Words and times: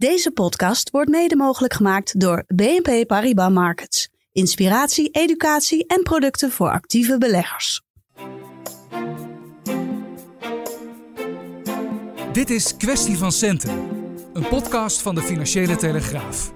Deze 0.00 0.30
podcast 0.30 0.90
wordt 0.90 1.10
mede 1.10 1.36
mogelijk 1.36 1.72
gemaakt 1.72 2.20
door 2.20 2.44
BNP 2.46 3.06
Paribas 3.06 3.50
Markets. 3.50 4.08
Inspiratie, 4.32 5.10
educatie 5.10 5.86
en 5.86 6.02
producten 6.02 6.50
voor 6.50 6.70
actieve 6.70 7.18
beleggers. 7.18 7.82
Dit 12.32 12.50
is 12.50 12.76
Kwestie 12.76 13.16
van 13.18 13.32
Centen, 13.32 13.88
een 14.32 14.48
podcast 14.48 15.02
van 15.02 15.14
de 15.14 15.22
Financiële 15.22 15.76
Telegraaf. 15.76 16.52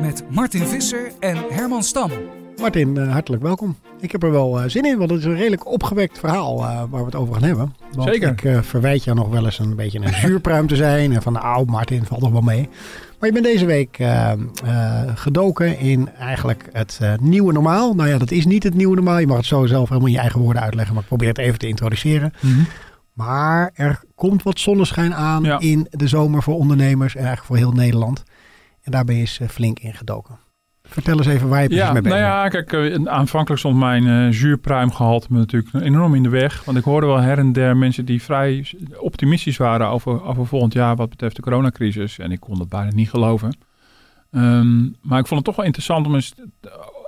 Met 0.00 0.30
Martin 0.30 0.66
Visser 0.66 1.12
en 1.20 1.36
Herman 1.36 1.82
Stam. 1.82 2.37
Martin, 2.60 2.96
uh, 2.96 3.12
hartelijk 3.12 3.42
welkom. 3.42 3.76
Ik 4.00 4.12
heb 4.12 4.22
er 4.22 4.30
wel 4.30 4.62
uh, 4.62 4.68
zin 4.68 4.84
in, 4.84 4.98
want 4.98 5.10
het 5.10 5.18
is 5.18 5.24
een 5.24 5.36
redelijk 5.36 5.66
opgewekt 5.66 6.18
verhaal 6.18 6.58
uh, 6.58 6.82
waar 6.90 7.00
we 7.00 7.04
het 7.04 7.14
over 7.14 7.34
gaan 7.34 7.42
hebben. 7.42 7.74
Want 7.92 8.08
Zeker. 8.08 8.28
Ik 8.28 8.64
verwijt 8.64 9.04
jou 9.04 9.16
nog 9.16 9.28
wel 9.28 9.44
eens 9.44 9.58
een 9.58 9.76
beetje 9.76 9.98
een 9.98 10.14
zuurpruim 10.14 10.66
te 10.66 10.76
zijn. 10.76 11.12
En 11.12 11.22
van 11.22 11.32
nou, 11.32 11.66
Martin, 11.66 12.04
valt 12.04 12.20
toch 12.20 12.30
wel 12.30 12.40
mee. 12.40 12.68
Maar 13.18 13.28
je 13.28 13.34
bent 13.34 13.44
deze 13.44 13.66
week 13.66 13.98
gedoken 15.14 15.78
in 15.78 16.08
eigenlijk 16.08 16.68
het 16.72 17.00
nieuwe 17.20 17.52
normaal. 17.52 17.94
Nou 17.94 18.08
ja, 18.08 18.18
dat 18.18 18.30
is 18.30 18.46
niet 18.46 18.62
het 18.62 18.74
nieuwe 18.74 18.94
normaal. 18.94 19.18
Je 19.18 19.26
mag 19.26 19.36
het 19.36 19.46
zo 19.46 19.66
zelf 19.66 19.88
helemaal 19.88 20.08
in 20.08 20.14
je 20.14 20.20
eigen 20.20 20.40
woorden 20.40 20.62
uitleggen. 20.62 20.94
Maar 20.94 21.02
ik 21.02 21.08
probeer 21.08 21.28
het 21.28 21.38
even 21.38 21.58
te 21.58 21.68
introduceren. 21.68 22.32
Mm 22.40 22.52
-hmm. 22.52 22.66
Maar 23.12 23.70
er 23.74 24.02
komt 24.14 24.42
wat 24.42 24.58
zonneschijn 24.58 25.14
aan 25.14 25.42
ja. 25.42 25.60
in 25.60 25.86
de 25.90 26.08
zomer 26.08 26.42
voor 26.42 26.54
ondernemers. 26.54 27.14
En 27.14 27.24
eigenlijk 27.24 27.46
voor 27.46 27.56
heel 27.56 27.82
Nederland. 27.82 28.22
En 28.82 28.92
daar 28.92 29.04
ben 29.04 29.14
je 29.14 29.20
eens 29.20 29.40
flink 29.48 29.78
in 29.78 29.94
gedoken. 29.94 30.47
Vertel 30.88 31.16
eens 31.16 31.26
even 31.26 31.48
waar 31.48 31.62
je 31.62 31.66
precies 31.66 31.86
ja, 31.86 31.92
mee 31.92 32.02
bent. 32.02 32.14
Nou 32.14 32.26
ja, 32.26 32.48
kijk, 32.48 33.06
aanvankelijk 33.06 33.60
stond 33.60 33.76
mijn 33.76 34.04
uh, 34.04 34.32
zuurpruimgehalte 34.32 35.26
me 35.30 35.38
natuurlijk 35.38 35.74
enorm 35.74 36.14
in 36.14 36.22
de 36.22 36.28
weg. 36.28 36.64
Want 36.64 36.78
ik 36.78 36.84
hoorde 36.84 37.06
wel 37.06 37.20
her 37.20 37.38
en 37.38 37.52
der 37.52 37.76
mensen 37.76 38.04
die 38.04 38.22
vrij 38.22 38.66
optimistisch 38.98 39.56
waren 39.56 39.88
over, 39.88 40.24
over 40.24 40.46
volgend 40.46 40.72
jaar 40.72 40.96
wat 40.96 41.08
betreft 41.08 41.36
de 41.36 41.42
coronacrisis. 41.42 42.18
En 42.18 42.32
ik 42.32 42.40
kon 42.40 42.58
dat 42.58 42.68
bijna 42.68 42.90
niet 42.94 43.10
geloven. 43.10 43.56
Um, 44.30 44.96
maar 45.02 45.18
ik 45.18 45.26
vond 45.26 45.40
het 45.40 45.44
toch 45.44 45.56
wel 45.56 45.64
interessant 45.64 46.06
om 46.06 46.14
eens 46.14 46.34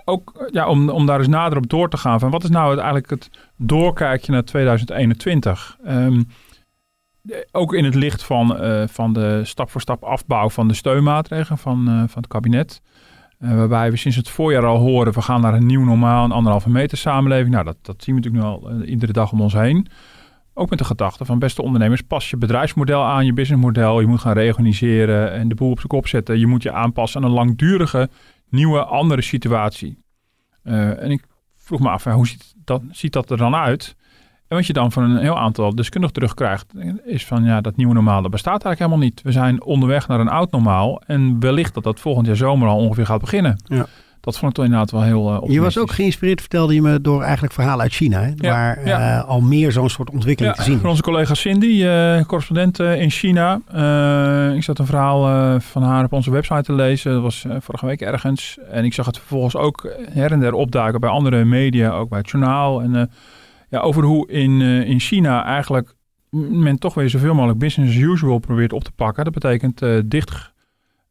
ook 0.04 0.48
ja, 0.52 0.68
om, 0.68 0.88
om 0.88 1.06
daar 1.06 1.18
eens 1.18 1.28
nader 1.28 1.58
op 1.58 1.68
door 1.68 1.90
te 1.90 1.96
gaan. 1.96 2.20
Van 2.20 2.30
wat 2.30 2.44
is 2.44 2.50
nou 2.50 2.70
het, 2.70 2.78
eigenlijk 2.78 3.10
het 3.10 3.30
doorkijkje 3.56 4.32
naar 4.32 4.44
2021? 4.44 5.76
Um, 5.86 6.28
ook 7.52 7.74
in 7.74 7.84
het 7.84 7.94
licht 7.94 8.22
van, 8.22 8.64
uh, 8.64 8.82
van 8.86 9.12
de 9.12 9.40
stap 9.44 9.70
voor 9.70 9.80
stap 9.80 10.02
afbouw 10.04 10.50
van 10.50 10.68
de 10.68 10.74
steunmaatregelen 10.74 11.58
van, 11.58 11.88
uh, 11.88 11.94
van 11.94 12.22
het 12.22 12.26
kabinet. 12.26 12.82
Uh, 13.40 13.54
waarbij 13.54 13.90
we 13.90 13.96
sinds 13.96 14.16
het 14.16 14.28
voorjaar 14.28 14.66
al 14.66 14.78
horen, 14.78 15.12
we 15.12 15.22
gaan 15.22 15.40
naar 15.40 15.54
een 15.54 15.66
nieuw 15.66 15.84
normaal, 15.84 16.24
een 16.24 16.32
anderhalve 16.32 16.70
meter 16.70 16.98
samenleving. 16.98 17.50
Nou, 17.50 17.64
dat, 17.64 17.76
dat 17.82 18.02
zien 18.02 18.14
we 18.14 18.20
natuurlijk 18.20 18.44
nu 18.44 18.50
al 18.50 18.72
uh, 18.72 18.90
iedere 18.90 19.12
dag 19.12 19.32
om 19.32 19.40
ons 19.40 19.52
heen. 19.52 19.86
Ook 20.54 20.70
met 20.70 20.78
de 20.78 20.84
gedachte 20.84 21.24
van 21.24 21.38
beste 21.38 21.62
ondernemers, 21.62 22.00
pas 22.00 22.30
je 22.30 22.36
bedrijfsmodel 22.36 23.02
aan, 23.04 23.26
je 23.26 23.32
businessmodel. 23.32 24.00
Je 24.00 24.06
moet 24.06 24.20
gaan 24.20 24.32
reorganiseren 24.32 25.32
en 25.32 25.48
de 25.48 25.54
boel 25.54 25.70
op 25.70 25.76
zijn 25.76 25.88
kop 25.88 26.06
zetten. 26.06 26.38
Je 26.38 26.46
moet 26.46 26.62
je 26.62 26.72
aanpassen 26.72 27.22
aan 27.22 27.28
een 27.28 27.34
langdurige, 27.34 28.08
nieuwe, 28.48 28.84
andere 28.84 29.22
situatie. 29.22 29.98
Uh, 30.64 31.02
en 31.02 31.10
ik 31.10 31.24
vroeg 31.56 31.80
me 31.80 31.88
af, 31.88 32.04
hoe 32.04 32.26
ziet 32.26 32.54
dat, 32.64 32.82
ziet 32.90 33.12
dat 33.12 33.30
er 33.30 33.36
dan 33.36 33.54
uit? 33.54 33.96
En 34.50 34.56
wat 34.56 34.66
je 34.66 34.72
dan 34.72 34.92
van 34.92 35.02
een 35.02 35.16
heel 35.16 35.38
aantal 35.38 35.74
deskundigen 35.74 36.14
terugkrijgt, 36.14 36.66
is 37.04 37.26
van 37.26 37.44
ja, 37.44 37.60
dat 37.60 37.76
nieuwe 37.76 37.94
normaal, 37.94 38.22
dat 38.22 38.30
bestaat 38.30 38.64
eigenlijk 38.64 38.78
helemaal 38.78 39.08
niet. 39.08 39.22
We 39.22 39.32
zijn 39.32 39.62
onderweg 39.62 40.08
naar 40.08 40.20
een 40.20 40.28
oud 40.28 40.50
normaal 40.50 41.02
en 41.06 41.40
wellicht 41.40 41.74
dat 41.74 41.84
dat 41.84 42.00
volgend 42.00 42.26
jaar 42.26 42.36
zomer 42.36 42.68
al 42.68 42.76
ongeveer 42.76 43.06
gaat 43.06 43.20
beginnen. 43.20 43.56
Ja. 43.64 43.86
Dat 44.20 44.38
vond 44.38 44.50
ik 44.50 44.56
toch 44.56 44.64
inderdaad 44.64 44.90
wel 44.90 45.02
heel 45.02 45.42
uh, 45.44 45.52
Je 45.52 45.60
was 45.60 45.78
ook 45.78 45.90
geïnspireerd, 45.90 46.40
vertelde 46.40 46.74
je 46.74 46.82
me, 46.82 47.00
door 47.00 47.22
eigenlijk 47.22 47.52
verhalen 47.52 47.82
uit 47.82 47.92
China. 47.92 48.20
Hè? 48.20 48.32
Ja, 48.36 48.50
waar 48.50 48.86
ja. 48.86 49.18
Uh, 49.18 49.28
al 49.28 49.40
meer 49.40 49.72
zo'n 49.72 49.88
soort 49.88 50.10
ontwikkeling 50.10 50.54
te 50.54 50.62
zien 50.62 50.74
is. 50.74 50.80
Van 50.80 50.90
onze 50.90 51.02
collega 51.02 51.34
Cindy, 51.34 51.66
uh, 51.66 52.22
correspondent 52.22 52.78
in 52.78 53.10
China. 53.10 53.54
ik 54.54 54.62
zat 54.62 54.78
een 54.78 54.86
verhaal 54.86 55.60
van 55.60 55.82
haar 55.82 56.04
op 56.04 56.12
onze 56.12 56.30
website 56.30 56.62
te 56.62 56.72
lezen. 56.72 57.12
Dat 57.12 57.22
was 57.22 57.44
vorige 57.60 57.86
week 57.86 58.00
ergens. 58.00 58.58
En 58.70 58.84
ik 58.84 58.94
zag 58.94 59.06
het 59.06 59.18
vervolgens 59.18 59.56
ook 59.56 59.94
her 60.12 60.32
en 60.32 60.40
der 60.40 60.52
opduiken 60.52 61.00
bij 61.00 61.10
andere 61.10 61.44
media, 61.44 61.90
ook 61.90 62.08
bij 62.08 62.18
het 62.18 62.30
journaal. 62.30 62.82
En 62.82 63.10
ja, 63.70 63.80
over 63.80 64.04
hoe 64.04 64.30
in, 64.30 64.60
uh, 64.60 64.88
in 64.88 65.00
China 65.00 65.44
eigenlijk 65.44 65.94
men 66.30 66.78
toch 66.78 66.94
weer 66.94 67.10
zoveel 67.10 67.34
mogelijk 67.34 67.58
business 67.58 67.96
as 67.96 68.02
usual 68.02 68.38
probeert 68.38 68.72
op 68.72 68.84
te 68.84 68.92
pakken. 68.92 69.24
Dat 69.24 69.32
betekent 69.32 69.82
uh, 69.82 70.00
dicht, 70.04 70.52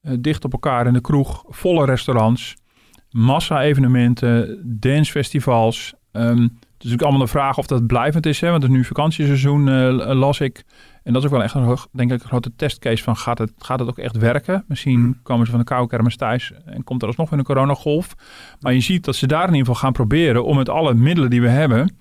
uh, 0.01 0.13
dicht 0.19 0.45
op 0.45 0.53
elkaar 0.53 0.87
in 0.87 0.93
de 0.93 1.01
kroeg, 1.01 1.43
volle 1.47 1.85
restaurants, 1.85 2.55
massa-evenementen, 3.09 4.61
dancefestivals. 4.79 5.93
Um, 6.11 6.41
het 6.41 6.87
is 6.87 6.93
natuurlijk 6.93 7.01
allemaal 7.01 7.25
de 7.25 7.31
vraag 7.31 7.57
of 7.57 7.67
dat 7.67 7.87
blijvend 7.87 8.25
is, 8.25 8.41
hè, 8.41 8.49
want 8.49 8.61
het 8.61 8.71
is 8.71 8.77
nu 8.77 8.83
vakantieseizoen, 8.83 9.91
las 10.13 10.39
ik. 10.39 10.63
En 11.03 11.13
dat 11.13 11.23
is 11.23 11.29
ook 11.29 11.35
wel 11.35 11.43
echt 11.43 11.53
een, 11.53 11.77
denk 11.91 12.11
ik, 12.11 12.21
een 12.21 12.27
grote 12.27 12.55
testcase 12.55 13.03
van 13.03 13.17
gaat 13.17 13.37
het, 13.37 13.53
gaat 13.57 13.79
het 13.79 13.89
ook 13.89 13.97
echt 13.97 14.17
werken? 14.17 14.63
Misschien 14.67 14.99
mm. 14.99 15.19
komen 15.23 15.45
ze 15.45 15.51
van 15.51 15.59
de 15.59 15.65
koude 15.65 15.87
kermis 15.87 16.15
thuis 16.15 16.51
en 16.65 16.83
komt 16.83 17.01
er 17.01 17.07
alsnog 17.07 17.29
weer 17.29 17.39
een 17.39 17.45
coronagolf. 17.45 18.15
Maar 18.59 18.73
je 18.73 18.79
ziet 18.79 19.05
dat 19.05 19.15
ze 19.15 19.27
daar 19.27 19.47
in 19.47 19.53
ieder 19.53 19.65
geval 19.65 19.81
gaan 19.81 19.91
proberen 19.91 20.45
om 20.45 20.55
met 20.55 20.69
alle 20.69 20.93
middelen 20.93 21.29
die 21.29 21.41
we 21.41 21.47
hebben... 21.47 21.97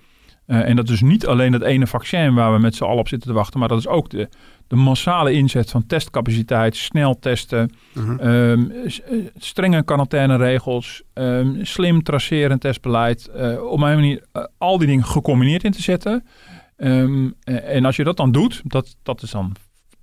Uh, 0.49 0.69
en 0.69 0.75
dat 0.75 0.89
is 0.89 1.01
niet 1.01 1.27
alleen 1.27 1.51
dat 1.51 1.61
ene 1.61 1.87
vaccin 1.87 2.33
waar 2.33 2.53
we 2.53 2.59
met 2.59 2.75
z'n 2.75 2.83
allen 2.83 2.97
op 2.97 3.07
zitten 3.07 3.29
te 3.29 3.35
wachten, 3.35 3.59
maar 3.59 3.67
dat 3.67 3.79
is 3.79 3.87
ook 3.87 4.09
de, 4.09 4.29
de 4.67 4.75
massale 4.75 5.31
inzet 5.31 5.69
van 5.69 5.85
testcapaciteit, 5.85 6.75
snel 6.75 7.19
testen, 7.19 7.71
Mhm. 7.93 8.17
-huh. 8.17 8.51
um, 8.51 8.71
strenge 9.37 9.83
quarantaineregels, 9.83 11.01
um, 11.13 11.65
slim 11.65 12.03
traceren 12.03 12.59
testbeleid. 12.59 13.29
Uh, 13.35 13.63
op 13.63 13.79
mijn 13.79 13.95
manier 13.95 14.25
al 14.57 14.77
die 14.77 14.87
dingen 14.87 15.05
gecombineerd 15.05 15.63
in 15.63 15.71
te 15.71 15.81
zetten. 15.81 16.25
Um, 16.77 17.33
en 17.43 17.85
als 17.85 17.95
je 17.95 18.03
dat 18.03 18.17
dan 18.17 18.31
doet, 18.31 18.61
dat, 18.63 18.95
dat 19.03 19.21
is 19.21 19.31
dan 19.31 19.55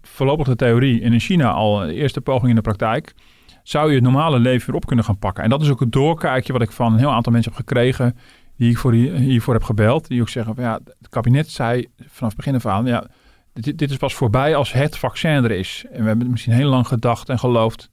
voorlopig 0.03 0.47
de 0.47 0.57
theorie 0.57 1.03
en 1.03 1.13
in 1.13 1.21
China 1.21 1.51
al 1.51 1.79
de 1.79 1.95
eerste 1.95 2.21
poging 2.21 2.49
in 2.49 2.55
de 2.55 2.61
praktijk, 2.61 3.15
zou 3.63 3.89
je 3.89 3.95
het 3.95 4.05
normale 4.05 4.39
leven 4.39 4.67
weer 4.67 4.77
op 4.77 4.87
kunnen 4.87 5.05
gaan 5.05 5.19
pakken. 5.19 5.45
En 5.45 5.51
dat 5.51 5.63
is 5.63 5.71
ook 5.71 5.81
het 5.81 5.93
doorkijkje 5.93 6.53
wat 6.53 6.63
ik 6.63 6.71
van 6.71 6.93
een 6.93 6.99
heel 6.99 7.13
aantal 7.13 7.33
mensen 7.33 7.53
heb 7.53 7.61
gekregen 7.61 8.17
die 8.57 8.71
ik 8.71 8.79
voor 8.79 8.93
die, 8.93 9.11
hiervoor 9.11 9.55
heb 9.55 9.63
gebeld. 9.63 10.09
Die 10.09 10.21
ook 10.21 10.29
zeggen, 10.29 10.55
van, 10.55 10.65
ja, 10.65 10.81
het 10.85 11.09
kabinet 11.09 11.51
zei 11.51 11.87
vanaf 11.99 12.29
het 12.29 12.37
begin 12.37 12.55
af 12.55 12.67
aan... 12.67 12.87
Ja, 12.87 13.07
dit, 13.53 13.79
dit 13.79 13.91
is 13.91 13.97
pas 13.97 14.15
voorbij 14.15 14.57
als 14.57 14.73
het 14.73 14.99
vaccin 14.99 15.45
er 15.45 15.51
is. 15.51 15.85
En 15.93 16.03
we 16.03 16.09
hebben 16.09 16.31
misschien 16.31 16.53
heel 16.53 16.69
lang 16.69 16.87
gedacht 16.87 17.29
en 17.29 17.39
geloofd... 17.39 17.91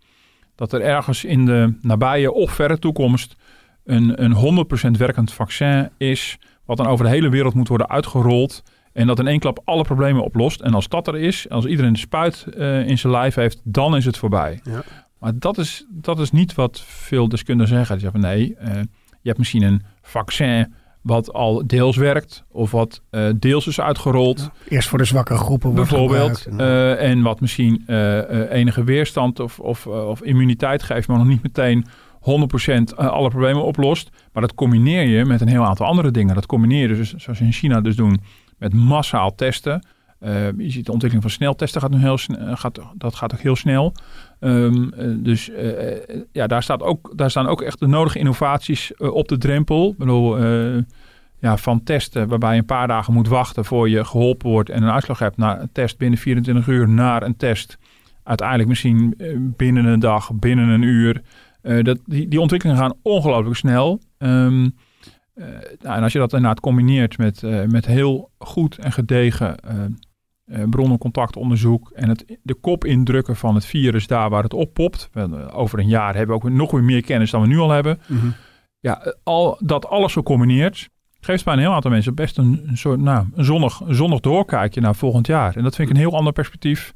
dat 0.55 0.73
er 0.73 0.81
ergens 0.81 1.23
in 1.23 1.45
de 1.45 1.73
nabije 1.81 2.31
of 2.31 2.51
verre 2.51 2.79
toekomst... 2.79 3.35
een, 3.83 4.23
een 4.23 4.65
100% 4.95 4.97
werkend 4.97 5.33
vaccin 5.33 5.89
is... 5.97 6.37
wat 6.65 6.77
dan 6.77 6.87
over 6.87 7.05
de 7.05 7.11
hele 7.11 7.29
wereld 7.29 7.53
moet 7.53 7.67
worden 7.67 7.89
uitgerold... 7.89 8.63
en 8.93 9.07
dat 9.07 9.19
in 9.19 9.27
één 9.27 9.39
klap 9.39 9.61
alle 9.65 9.83
problemen 9.83 10.23
oplost. 10.23 10.61
En 10.61 10.73
als 10.73 10.87
dat 10.87 11.07
er 11.07 11.17
is, 11.17 11.49
als 11.49 11.65
iedereen 11.65 11.93
de 11.93 11.99
spuit 11.99 12.45
uh, 12.57 12.87
in 12.87 12.97
zijn 12.97 13.13
lijf 13.13 13.35
heeft... 13.35 13.61
dan 13.63 13.95
is 13.95 14.05
het 14.05 14.17
voorbij. 14.17 14.59
Ja. 14.63 14.83
Maar 15.19 15.31
dat 15.35 15.57
is, 15.57 15.85
dat 15.89 16.19
is 16.19 16.31
niet 16.31 16.53
wat 16.53 16.81
veel 16.81 17.29
deskundigen 17.29 17.75
zeggen. 17.75 17.97
Die 17.97 18.03
zeggen 18.03 18.21
nee... 18.21 18.55
Uh, 18.61 18.81
je 19.23 19.29
hebt 19.29 19.37
misschien 19.37 19.63
een 19.63 19.83
vaccin 20.03 20.73
wat 21.03 21.33
al 21.33 21.67
deels 21.67 21.95
werkt 21.95 22.43
of 22.51 22.71
wat 22.71 23.01
uh, 23.11 23.29
deels 23.35 23.67
is 23.67 23.81
uitgerold. 23.81 24.39
Ja, 24.39 24.51
eerst 24.67 24.89
voor 24.89 24.97
de 24.97 25.05
zwakke 25.05 25.35
groepen 25.35 25.73
bijvoorbeeld. 25.73 26.45
En, 26.45 26.59
uh, 26.59 27.09
en 27.09 27.21
wat 27.21 27.41
misschien 27.41 27.83
uh, 27.87 28.51
enige 28.51 28.83
weerstand 28.83 29.39
of, 29.39 29.59
of, 29.59 29.87
of, 29.87 30.21
immuniteit 30.21 30.83
geeft, 30.83 31.07
maar 31.07 31.17
nog 31.17 31.27
niet 31.27 31.43
meteen 31.43 31.85
100% 32.19 32.95
alle 32.95 33.29
problemen 33.29 33.63
oplost. 33.63 34.09
Maar 34.33 34.41
dat 34.41 34.55
combineer 34.55 35.03
je 35.03 35.25
met 35.25 35.41
een 35.41 35.47
heel 35.47 35.65
aantal 35.65 35.85
andere 35.85 36.11
dingen. 36.11 36.35
Dat 36.35 36.45
combineer 36.45 36.89
je 36.89 36.95
dus, 36.95 37.13
zoals 37.13 37.39
in 37.39 37.51
China 37.51 37.81
dus 37.81 37.95
doen, 37.95 38.21
met 38.57 38.73
massaal 38.73 39.35
testen. 39.35 39.85
Uh, 40.25 40.47
je 40.57 40.69
ziet 40.69 40.85
de 40.85 40.91
ontwikkeling 40.91 41.21
van 41.21 41.29
sneltesten 41.29 41.81
gaat 41.81 41.91
nu 41.91 41.97
heel 41.97 42.17
gaat, 42.37 42.79
dat 42.95 43.15
gaat 43.15 43.33
ook 43.33 43.39
heel 43.39 43.55
snel. 43.55 43.93
Um, 44.39 44.93
uh, 44.97 45.15
dus 45.17 45.49
uh, 45.49 45.97
ja, 46.31 46.47
daar, 46.47 46.63
staat 46.63 46.81
ook, 46.83 47.13
daar 47.15 47.29
staan 47.29 47.47
ook 47.47 47.61
echt 47.61 47.79
de 47.79 47.87
nodige 47.87 48.19
innovaties 48.19 48.95
op 48.97 49.27
de 49.27 49.37
drempel. 49.37 49.89
Ik 49.89 49.97
bedoel, 49.97 50.37
ja, 51.39 51.57
van 51.57 51.83
testen 51.83 52.27
waarbij 52.27 52.53
je 52.53 52.59
een 52.59 52.65
paar 52.65 52.87
dagen 52.87 53.13
moet 53.13 53.27
wachten 53.27 53.65
voor 53.65 53.89
je 53.89 54.05
geholpen 54.05 54.49
wordt 54.49 54.69
en 54.69 54.83
een 54.83 54.91
uitslag 54.91 55.19
hebt 55.19 55.37
naar 55.37 55.61
een 55.61 55.69
test 55.71 55.97
binnen 55.97 56.19
24 56.19 56.67
uur 56.67 56.89
naar 56.89 57.23
een 57.23 57.37
test 57.37 57.77
uiteindelijk 58.23 58.69
misschien 58.69 59.13
binnen 59.57 59.85
een 59.85 59.99
dag, 59.99 60.33
binnen 60.33 60.67
een 60.67 60.81
uur. 60.81 61.21
dat, 61.61 61.99
die, 62.05 62.41
ontwikkelingen 62.41 62.81
gaan 62.81 62.97
ongelooflijk 63.01 63.55
snel. 63.55 64.01
Um, 64.17 64.75
nou, 65.79 65.97
en 65.97 66.03
als 66.03 66.13
je 66.13 66.19
dat 66.19 66.33
inderdaad 66.33 66.59
combineert 66.59 67.17
met, 67.17 67.41
met 67.67 67.85
heel 67.85 68.29
goed 68.37 68.77
en 68.77 68.91
gedegen 68.91 69.55
uh, 70.45 70.63
bronnencontactonderzoek 70.69 71.91
en 71.91 72.09
het, 72.09 72.37
de 72.43 72.53
kop 72.53 72.85
indrukken 72.85 73.35
van 73.35 73.55
het 73.55 73.65
virus 73.65 74.07
daar 74.07 74.29
waar 74.29 74.43
het 74.43 74.53
oppopt. 74.53 75.09
over 75.51 75.79
een 75.79 75.87
jaar 75.87 76.15
hebben 76.15 76.35
we 76.35 76.43
ook 76.43 76.49
nog 76.49 76.71
weer 76.71 76.83
meer 76.83 77.01
kennis 77.01 77.31
dan 77.31 77.41
we 77.41 77.47
nu 77.47 77.57
al 77.57 77.69
hebben. 77.69 77.99
Mhm. 78.07 78.27
Ja, 78.79 79.15
al, 79.23 79.57
dat 79.59 79.87
alles 79.87 80.13
gecombineerd 80.13 80.89
geeft 81.25 81.45
bij 81.45 81.53
een 81.53 81.59
heel 81.59 81.73
aantal 81.73 81.91
mensen 81.91 82.15
best 82.15 82.37
een, 82.37 82.63
een 82.67 82.77
soort 82.77 82.99
nou, 82.99 83.25
een 83.33 83.45
zonnig, 83.45 83.79
een 83.79 83.95
zonnig 83.95 84.19
doorkijkje 84.19 84.81
naar 84.81 84.95
volgend 84.95 85.27
jaar. 85.27 85.55
En 85.55 85.63
dat 85.63 85.75
vind 85.75 85.89
ik 85.89 85.95
een 85.95 86.01
heel 86.01 86.17
ander 86.17 86.33
perspectief 86.33 86.93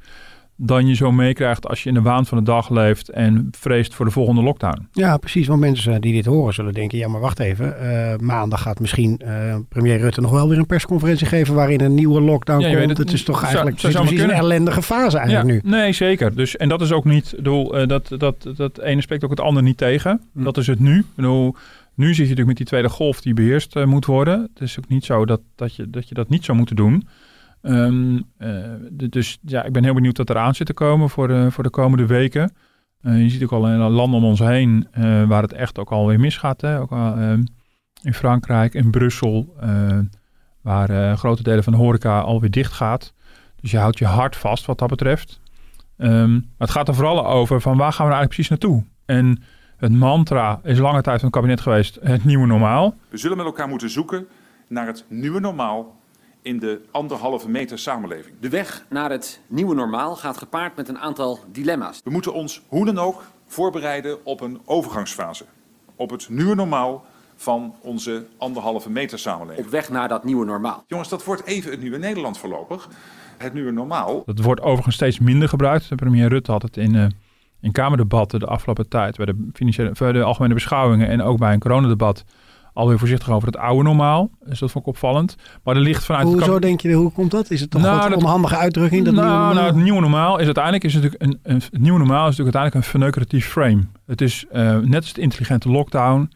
dan 0.60 0.86
je 0.86 0.94
zo 0.94 1.12
meekrijgt 1.12 1.68
als 1.68 1.82
je 1.82 1.88
in 1.88 1.94
de 1.94 2.02
waan 2.02 2.26
van 2.26 2.38
de 2.38 2.44
dag 2.44 2.70
leeft 2.70 3.08
en 3.08 3.48
vreest 3.50 3.94
voor 3.94 4.04
de 4.04 4.10
volgende 4.10 4.42
lockdown. 4.42 4.88
Ja, 4.92 5.16
precies. 5.16 5.46
Want 5.46 5.60
mensen 5.60 6.00
die 6.00 6.12
dit 6.12 6.24
horen 6.24 6.54
zullen 6.54 6.74
denken, 6.74 6.98
ja 6.98 7.08
maar 7.08 7.20
wacht 7.20 7.38
even, 7.38 7.76
uh, 7.82 8.16
maandag 8.16 8.62
gaat 8.62 8.80
misschien 8.80 9.20
uh, 9.24 9.56
premier 9.68 9.98
Rutte 9.98 10.20
nog 10.20 10.30
wel 10.30 10.48
weer 10.48 10.58
een 10.58 10.66
persconferentie 10.66 11.26
geven 11.26 11.54
waarin 11.54 11.80
een 11.80 11.94
nieuwe 11.94 12.20
lockdown 12.20 12.60
ja, 12.60 12.76
komt. 12.76 12.88
Het, 12.88 12.98
het, 12.98 13.12
is 13.12 13.22
toch 13.22 13.42
eigenlijk 13.42 13.78
zou, 13.78 13.92
precies 13.92 14.20
een 14.20 14.30
ellendige 14.30 14.82
fase 14.82 15.18
eigenlijk 15.18 15.64
nu. 15.64 15.70
Nee, 15.70 15.92
zeker. 15.92 16.34
Dus, 16.34 16.56
en 16.56 16.68
dat 16.68 16.80
is 16.80 16.92
ook 16.92 17.04
niet, 17.04 17.32
bedoel, 17.36 17.80
uh, 17.80 17.86
dat, 17.86 18.08
dat, 18.16 18.48
dat 18.56 18.80
ene 18.80 19.00
spreekt 19.00 19.24
ook 19.24 19.30
het 19.30 19.40
ander 19.40 19.62
niet 19.62 19.76
tegen. 19.76 20.20
Hm. 20.32 20.42
Dat 20.42 20.56
is 20.56 20.66
het 20.66 20.80
nu. 20.80 21.04
Bedoel, 21.14 21.54
nu 21.94 22.06
zit 22.06 22.16
je 22.16 22.22
natuurlijk 22.22 22.46
met 22.48 22.56
die 22.56 22.66
tweede 22.66 22.88
golf 22.88 23.20
die 23.20 23.34
beheerst 23.34 23.84
moet 23.84 24.06
worden. 24.06 24.48
Het 24.54 24.62
is 24.62 24.78
ook 24.78 24.88
niet 24.88 25.04
zo 25.04 25.26
dat, 25.26 25.40
dat, 25.56 25.74
je, 25.74 25.90
dat 25.90 26.08
je 26.08 26.14
dat 26.14 26.28
niet 26.28 26.44
zou 26.44 26.58
moeten 26.58 26.76
doen. 26.76 27.04
Um, 27.62 28.24
dus 28.90 29.38
ja, 29.42 29.64
ik 29.64 29.72
ben 29.72 29.84
heel 29.84 29.94
benieuwd 29.94 30.16
wat 30.16 30.30
eraan 30.30 30.54
zit 30.54 30.66
te 30.66 30.74
komen 30.74 31.10
voor 31.10 31.28
de, 31.28 31.50
voor 31.50 31.62
de 31.62 31.70
komende 31.70 32.06
weken. 32.06 32.52
Uh, 33.02 33.22
je 33.22 33.28
ziet 33.28 33.42
ook 33.42 33.52
al 33.52 33.68
in 33.68 33.78
landen 33.78 34.18
om 34.18 34.24
ons 34.24 34.38
heen 34.38 34.88
uh, 34.98 35.24
waar 35.24 35.42
het 35.42 35.52
echt 35.52 35.78
ook 35.78 35.90
alweer 35.90 36.20
misgaat. 36.20 36.60
Hè? 36.60 36.80
Ook 36.80 36.90
ehm, 36.90 37.42
in 38.02 38.14
Frankrijk, 38.14 38.74
in 38.74 38.90
Brussel, 38.90 39.56
waar 40.60 41.16
grote 41.16 41.42
delen 41.42 41.64
van 41.64 41.72
de 41.72 41.78
horeca 41.78 42.20
alweer 42.20 42.50
dicht 42.50 42.72
gaat. 42.72 43.14
Dus 43.60 43.70
je 43.70 43.78
houdt 43.78 43.98
je 43.98 44.04
hart 44.04 44.36
vast 44.36 44.66
wat 44.66 44.78
dat 44.78 44.88
betreft. 44.88 45.40
Um, 45.96 46.30
maar 46.32 46.40
het 46.58 46.70
gaat 46.70 46.88
er 46.88 46.94
vooral 46.94 47.26
over 47.26 47.60
van 47.60 47.76
waar 47.76 47.92
gaan 47.92 48.06
we 48.06 48.12
nou 48.12 48.24
eigenlijk 48.24 48.28
precies 48.28 48.48
naartoe? 48.48 48.84
En 49.04 49.42
het 49.76 49.92
mantra 49.92 50.60
is 50.62 50.78
lange 50.78 51.02
tijd 51.02 51.20
van 51.20 51.28
het 51.28 51.36
kabinet 51.36 51.60
geweest, 51.60 51.98
het 52.02 52.24
nieuwe 52.24 52.46
normaal. 52.46 52.94
We 53.08 53.16
zullen 53.16 53.36
met 53.36 53.46
elkaar 53.46 53.68
moeten 53.68 53.90
zoeken 53.90 54.26
naar 54.68 54.86
het 54.86 55.04
nieuwe 55.08 55.40
normaal 55.40 55.97
in 56.42 56.58
de 56.58 56.80
anderhalve 56.90 57.48
meter 57.48 57.78
samenleving. 57.78 58.34
De 58.40 58.48
weg 58.48 58.84
naar 58.88 59.10
het 59.10 59.40
nieuwe 59.46 59.74
normaal 59.74 60.16
gaat 60.16 60.36
gepaard 60.36 60.76
met 60.76 60.88
een 60.88 60.98
aantal 60.98 61.38
dilemma's. 61.52 62.00
We 62.04 62.10
moeten 62.10 62.32
ons 62.32 62.62
hoe 62.68 62.84
dan 62.84 62.98
ook 62.98 63.22
voorbereiden 63.46 64.24
op 64.24 64.40
een 64.40 64.60
overgangsfase. 64.64 65.44
Op 65.96 66.10
het 66.10 66.28
nieuwe 66.28 66.54
normaal 66.54 67.04
van 67.36 67.74
onze 67.80 68.26
anderhalve 68.38 68.90
meter 68.90 69.18
samenleving. 69.18 69.66
Op 69.66 69.72
weg 69.72 69.88
naar 69.88 70.08
dat 70.08 70.24
nieuwe 70.24 70.44
normaal. 70.44 70.84
Jongens, 70.86 71.08
dat 71.08 71.24
wordt 71.24 71.44
even 71.44 71.70
het 71.70 71.80
nieuwe 71.80 71.98
Nederland 71.98 72.38
voorlopig. 72.38 72.88
Het 73.36 73.52
nieuwe 73.54 73.70
normaal. 73.70 74.22
Dat 74.26 74.40
wordt 74.40 74.60
overigens 74.60 74.94
steeds 74.94 75.18
minder 75.18 75.48
gebruikt. 75.48 75.88
De 75.88 75.94
premier 75.94 76.28
Rutte 76.28 76.50
had 76.50 76.62
het 76.62 76.76
in, 76.76 76.94
uh, 76.94 77.06
in 77.60 77.72
Kamerdebatten 77.72 78.40
de 78.40 78.46
afgelopen 78.46 78.88
tijd... 78.88 79.16
bij 79.16 79.26
de, 79.26 79.48
financiële, 79.52 79.92
bij 79.98 80.12
de 80.12 80.22
algemene 80.22 80.54
beschouwingen 80.54 81.08
en 81.08 81.22
ook 81.22 81.38
bij 81.38 81.52
een 81.52 81.58
coronadebat 81.58 82.24
alweer 82.72 82.98
voorzichtig 82.98 83.30
over 83.30 83.46
het 83.46 83.56
oude 83.56 83.82
normaal. 83.82 84.30
Dus 84.44 84.58
dat 84.58 84.70
vond 84.70 84.84
ik 84.84 84.90
opvallend. 84.90 85.36
Maar 85.62 85.76
er 85.76 85.82
ligt 85.82 86.04
vanuit... 86.04 86.26
Hoezo 86.26 86.58
denk 86.58 86.80
je, 86.80 86.92
hoe 86.92 87.12
komt 87.12 87.30
dat? 87.30 87.50
Is 87.50 87.60
het 87.60 87.70
toch 87.70 87.82
nou, 87.82 88.12
een 88.12 88.16
onhandige 88.16 88.56
uitdrukking? 88.56 89.04
Dat 89.04 89.14
nou, 89.14 89.26
nieuwe 89.26 89.44
normaal? 89.44 89.62
nou, 89.62 89.74
het 89.74 89.84
nieuwe 89.84 90.00
normaal 90.00 90.38
is 90.38 90.44
uiteindelijk... 90.44 90.84
Is 90.84 90.94
natuurlijk 90.94 91.22
een, 91.22 91.38
een, 91.42 91.54
het 91.54 91.80
nieuwe 91.80 91.98
normaal 91.98 92.28
is 92.28 92.36
natuurlijk 92.36 92.56
uiteindelijk 92.56 92.74
een 92.74 92.90
verneukeratief 92.90 93.48
frame. 93.48 93.86
Het 94.06 94.20
is 94.20 94.44
uh, 94.52 94.78
net 94.78 95.02
als 95.02 95.12
de 95.12 95.20
intelligente 95.20 95.68
lockdown... 95.68 96.30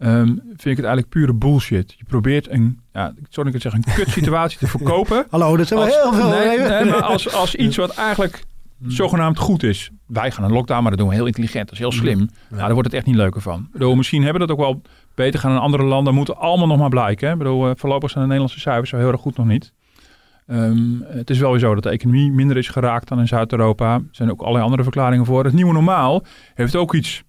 Um, 0.00 0.26
vind 0.46 0.64
ik 0.64 0.76
het 0.76 0.84
eigenlijk 0.84 1.08
pure 1.08 1.32
bullshit. 1.32 1.94
Je 1.98 2.04
probeert 2.04 2.50
een, 2.50 2.80
ja, 2.92 3.14
sorry 3.28 3.48
ik 3.48 3.54
het 3.54 3.62
zeggen, 3.62 3.82
een 3.86 3.94
kut 3.94 4.08
situatie 4.20 4.58
te 4.58 4.66
verkopen. 4.66 5.26
Hallo, 5.30 5.56
dat 5.56 5.66
zijn 5.66 5.80
we 5.80 5.86
heel 5.86 6.12
veel. 6.12 6.28
Nee, 6.28 6.58
nee, 6.58 6.84
maar 6.84 7.02
als, 7.02 7.32
als 7.32 7.54
iets 7.64 7.76
wat 7.76 7.94
eigenlijk 7.94 8.44
zogenaamd 8.86 9.38
goed 9.38 9.62
is. 9.62 9.90
Wij 10.06 10.30
gaan 10.30 10.44
een 10.44 10.52
lockdown, 10.52 10.80
maar 10.80 10.90
dat 10.90 11.00
doen 11.00 11.08
we 11.08 11.14
heel 11.14 11.26
intelligent. 11.26 11.64
Dat 11.64 11.72
is 11.72 11.78
heel 11.78 11.92
slim. 11.92 12.18
Ja. 12.18 12.26
Nou, 12.48 12.62
daar 12.62 12.72
wordt 12.72 12.88
het 12.88 12.96
echt 12.96 13.06
niet 13.06 13.16
leuker 13.16 13.40
van. 13.40 13.68
Bedoel, 13.72 13.94
misschien 13.94 14.22
hebben 14.22 14.40
we 14.40 14.46
dat 14.46 14.56
ook 14.56 14.64
wel 14.64 14.82
beter 15.14 15.40
gaan 15.40 15.52
in 15.52 15.58
andere 15.58 15.82
landen. 15.82 16.14
Moeten 16.14 16.36
allemaal 16.36 16.66
nog 16.66 16.78
maar 16.78 16.88
blijken. 16.88 17.26
Hè? 17.26 17.32
Ik 17.32 17.38
bedoel, 17.38 17.68
uh, 17.68 17.72
voorlopig 17.76 18.10
zijn 18.10 18.22
de 18.22 18.28
Nederlandse 18.28 18.60
cijfers 18.60 18.90
zo 18.90 18.96
heel 18.96 19.12
erg 19.12 19.20
goed 19.20 19.36
nog 19.36 19.46
niet. 19.46 19.72
Um, 20.46 21.04
het 21.06 21.30
is 21.30 21.38
wel 21.38 21.50
weer 21.50 21.60
zo 21.60 21.74
dat 21.74 21.82
de 21.82 21.90
economie 21.90 22.32
minder 22.32 22.56
is 22.56 22.68
geraakt 22.68 23.08
dan 23.08 23.18
in 23.18 23.28
Zuid-Europa. 23.28 23.94
Er 23.94 24.02
zijn 24.10 24.30
ook 24.30 24.40
allerlei 24.40 24.64
andere 24.64 24.82
verklaringen 24.82 25.24
voor. 25.24 25.44
Het 25.44 25.52
nieuwe 25.52 25.72
normaal 25.72 26.24
heeft 26.54 26.76
ook 26.76 26.94
iets 26.94 27.22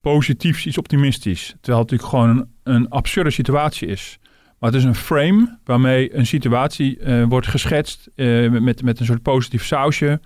positiefs, 0.00 0.66
iets 0.66 0.78
optimistisch. 0.78 1.54
Terwijl 1.60 1.82
het 1.82 1.90
natuurlijk 1.90 2.08
gewoon 2.08 2.28
een, 2.28 2.74
een 2.74 2.88
absurde 2.88 3.30
situatie 3.30 3.88
is. 3.88 4.18
Maar 4.58 4.70
het 4.70 4.80
is 4.80 4.86
een 4.86 4.94
frame 4.94 5.58
waarmee 5.64 6.16
een 6.16 6.26
situatie 6.26 6.98
uh, 6.98 7.24
wordt 7.24 7.46
geschetst 7.46 8.10
uh, 8.16 8.50
met, 8.50 8.82
met 8.82 9.00
een 9.00 9.06
soort 9.06 9.22
positief 9.22 9.64
sausje. 9.64 10.20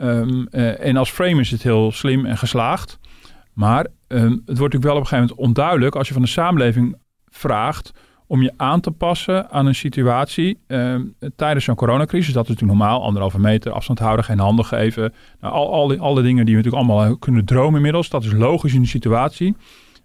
Um, 0.00 0.48
uh, 0.50 0.84
en 0.84 0.96
als 0.96 1.10
frame 1.10 1.40
is 1.40 1.50
het 1.50 1.62
heel 1.62 1.92
slim 1.92 2.26
en 2.26 2.38
geslaagd. 2.38 2.98
Maar 3.52 3.86
um, 4.08 4.20
het 4.20 4.58
wordt 4.58 4.74
natuurlijk 4.74 4.84
wel 4.84 4.94
op 4.94 5.00
een 5.00 5.06
gegeven 5.06 5.28
moment 5.28 5.46
onduidelijk 5.46 5.94
als 5.96 6.06
je 6.08 6.12
van 6.12 6.22
de 6.22 6.28
samenleving 6.28 6.96
vraagt 7.26 7.92
om 8.26 8.42
je 8.42 8.52
aan 8.56 8.80
te 8.80 8.90
passen 8.90 9.50
aan 9.50 9.66
een 9.66 9.74
situatie 9.74 10.60
um, 10.66 11.14
tijdens 11.36 11.64
zo'n 11.64 11.74
coronacrisis. 11.74 12.32
Dat 12.32 12.42
is 12.42 12.48
natuurlijk 12.48 12.78
normaal, 12.78 13.02
anderhalve 13.02 13.40
meter 13.40 13.72
afstand 13.72 13.98
houden, 13.98 14.24
geen 14.24 14.38
handen 14.38 14.64
geven. 14.64 15.14
Nou, 15.40 15.54
al, 15.54 15.86
die, 15.86 16.00
alle 16.00 16.22
dingen 16.22 16.44
die 16.46 16.56
we 16.56 16.62
natuurlijk 16.62 16.90
allemaal 16.90 17.16
kunnen 17.16 17.44
dromen 17.44 17.76
inmiddels, 17.76 18.08
dat 18.08 18.24
is 18.24 18.32
logisch 18.32 18.74
in 18.74 18.82
de 18.82 18.88
situatie. 18.88 19.56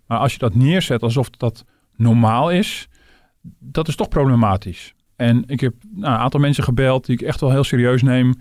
Maar 0.08 0.18
als 0.18 0.34
je 0.34 0.40
dat 0.40 0.56
neerzet 0.56 1.02
alsof 1.02 1.30
dat 1.30 1.66
normaal 1.96 2.52
is, 2.52 2.88
dat 3.60 3.88
is 3.88 3.96
toch 3.96 4.08
problematisch. 4.08 4.94
En 5.16 5.44
ik 5.48 5.60
heb 5.60 5.74
nou, 5.92 6.14
een 6.14 6.20
aantal 6.20 6.40
mensen 6.40 6.64
gebeld 6.64 7.06
die 7.06 7.16
ik 7.16 7.22
echt 7.22 7.40
wel 7.40 7.52
heel 7.52 7.64
serieus 7.64 8.02
neem, 8.02 8.34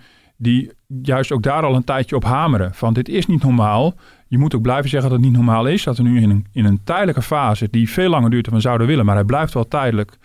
die 0.42 0.70
juist 1.02 1.32
ook 1.32 1.42
daar 1.42 1.62
al 1.62 1.74
een 1.74 1.84
tijdje 1.84 2.16
op 2.16 2.24
hameren. 2.24 2.74
Van 2.74 2.92
dit 2.92 3.08
is 3.08 3.26
niet 3.26 3.42
normaal. 3.42 3.94
Je 4.28 4.38
moet 4.38 4.54
ook 4.54 4.62
blijven 4.62 4.90
zeggen 4.90 5.10
dat 5.10 5.18
het 5.18 5.28
niet 5.28 5.36
normaal 5.36 5.66
is. 5.66 5.84
Dat 5.84 5.96
we 5.96 6.02
nu 6.02 6.20
in 6.20 6.30
een, 6.30 6.46
in 6.52 6.64
een 6.64 6.80
tijdelijke 6.84 7.22
fase, 7.22 7.68
die 7.70 7.90
veel 7.90 8.10
langer 8.10 8.30
duurt 8.30 8.44
dan 8.44 8.54
we 8.54 8.60
zouden 8.60 8.86
willen, 8.86 9.04
maar 9.04 9.14
hij 9.14 9.24
blijft 9.24 9.54
wel 9.54 9.68
tijdelijk, 9.68 10.18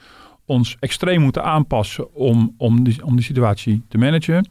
ons 0.45 0.77
extreem 0.79 1.21
moeten 1.21 1.43
aanpassen 1.43 2.13
om, 2.13 2.53
om, 2.57 2.83
die, 2.83 3.05
om 3.05 3.15
die 3.15 3.25
situatie 3.25 3.85
te 3.87 3.97
managen. 3.97 4.49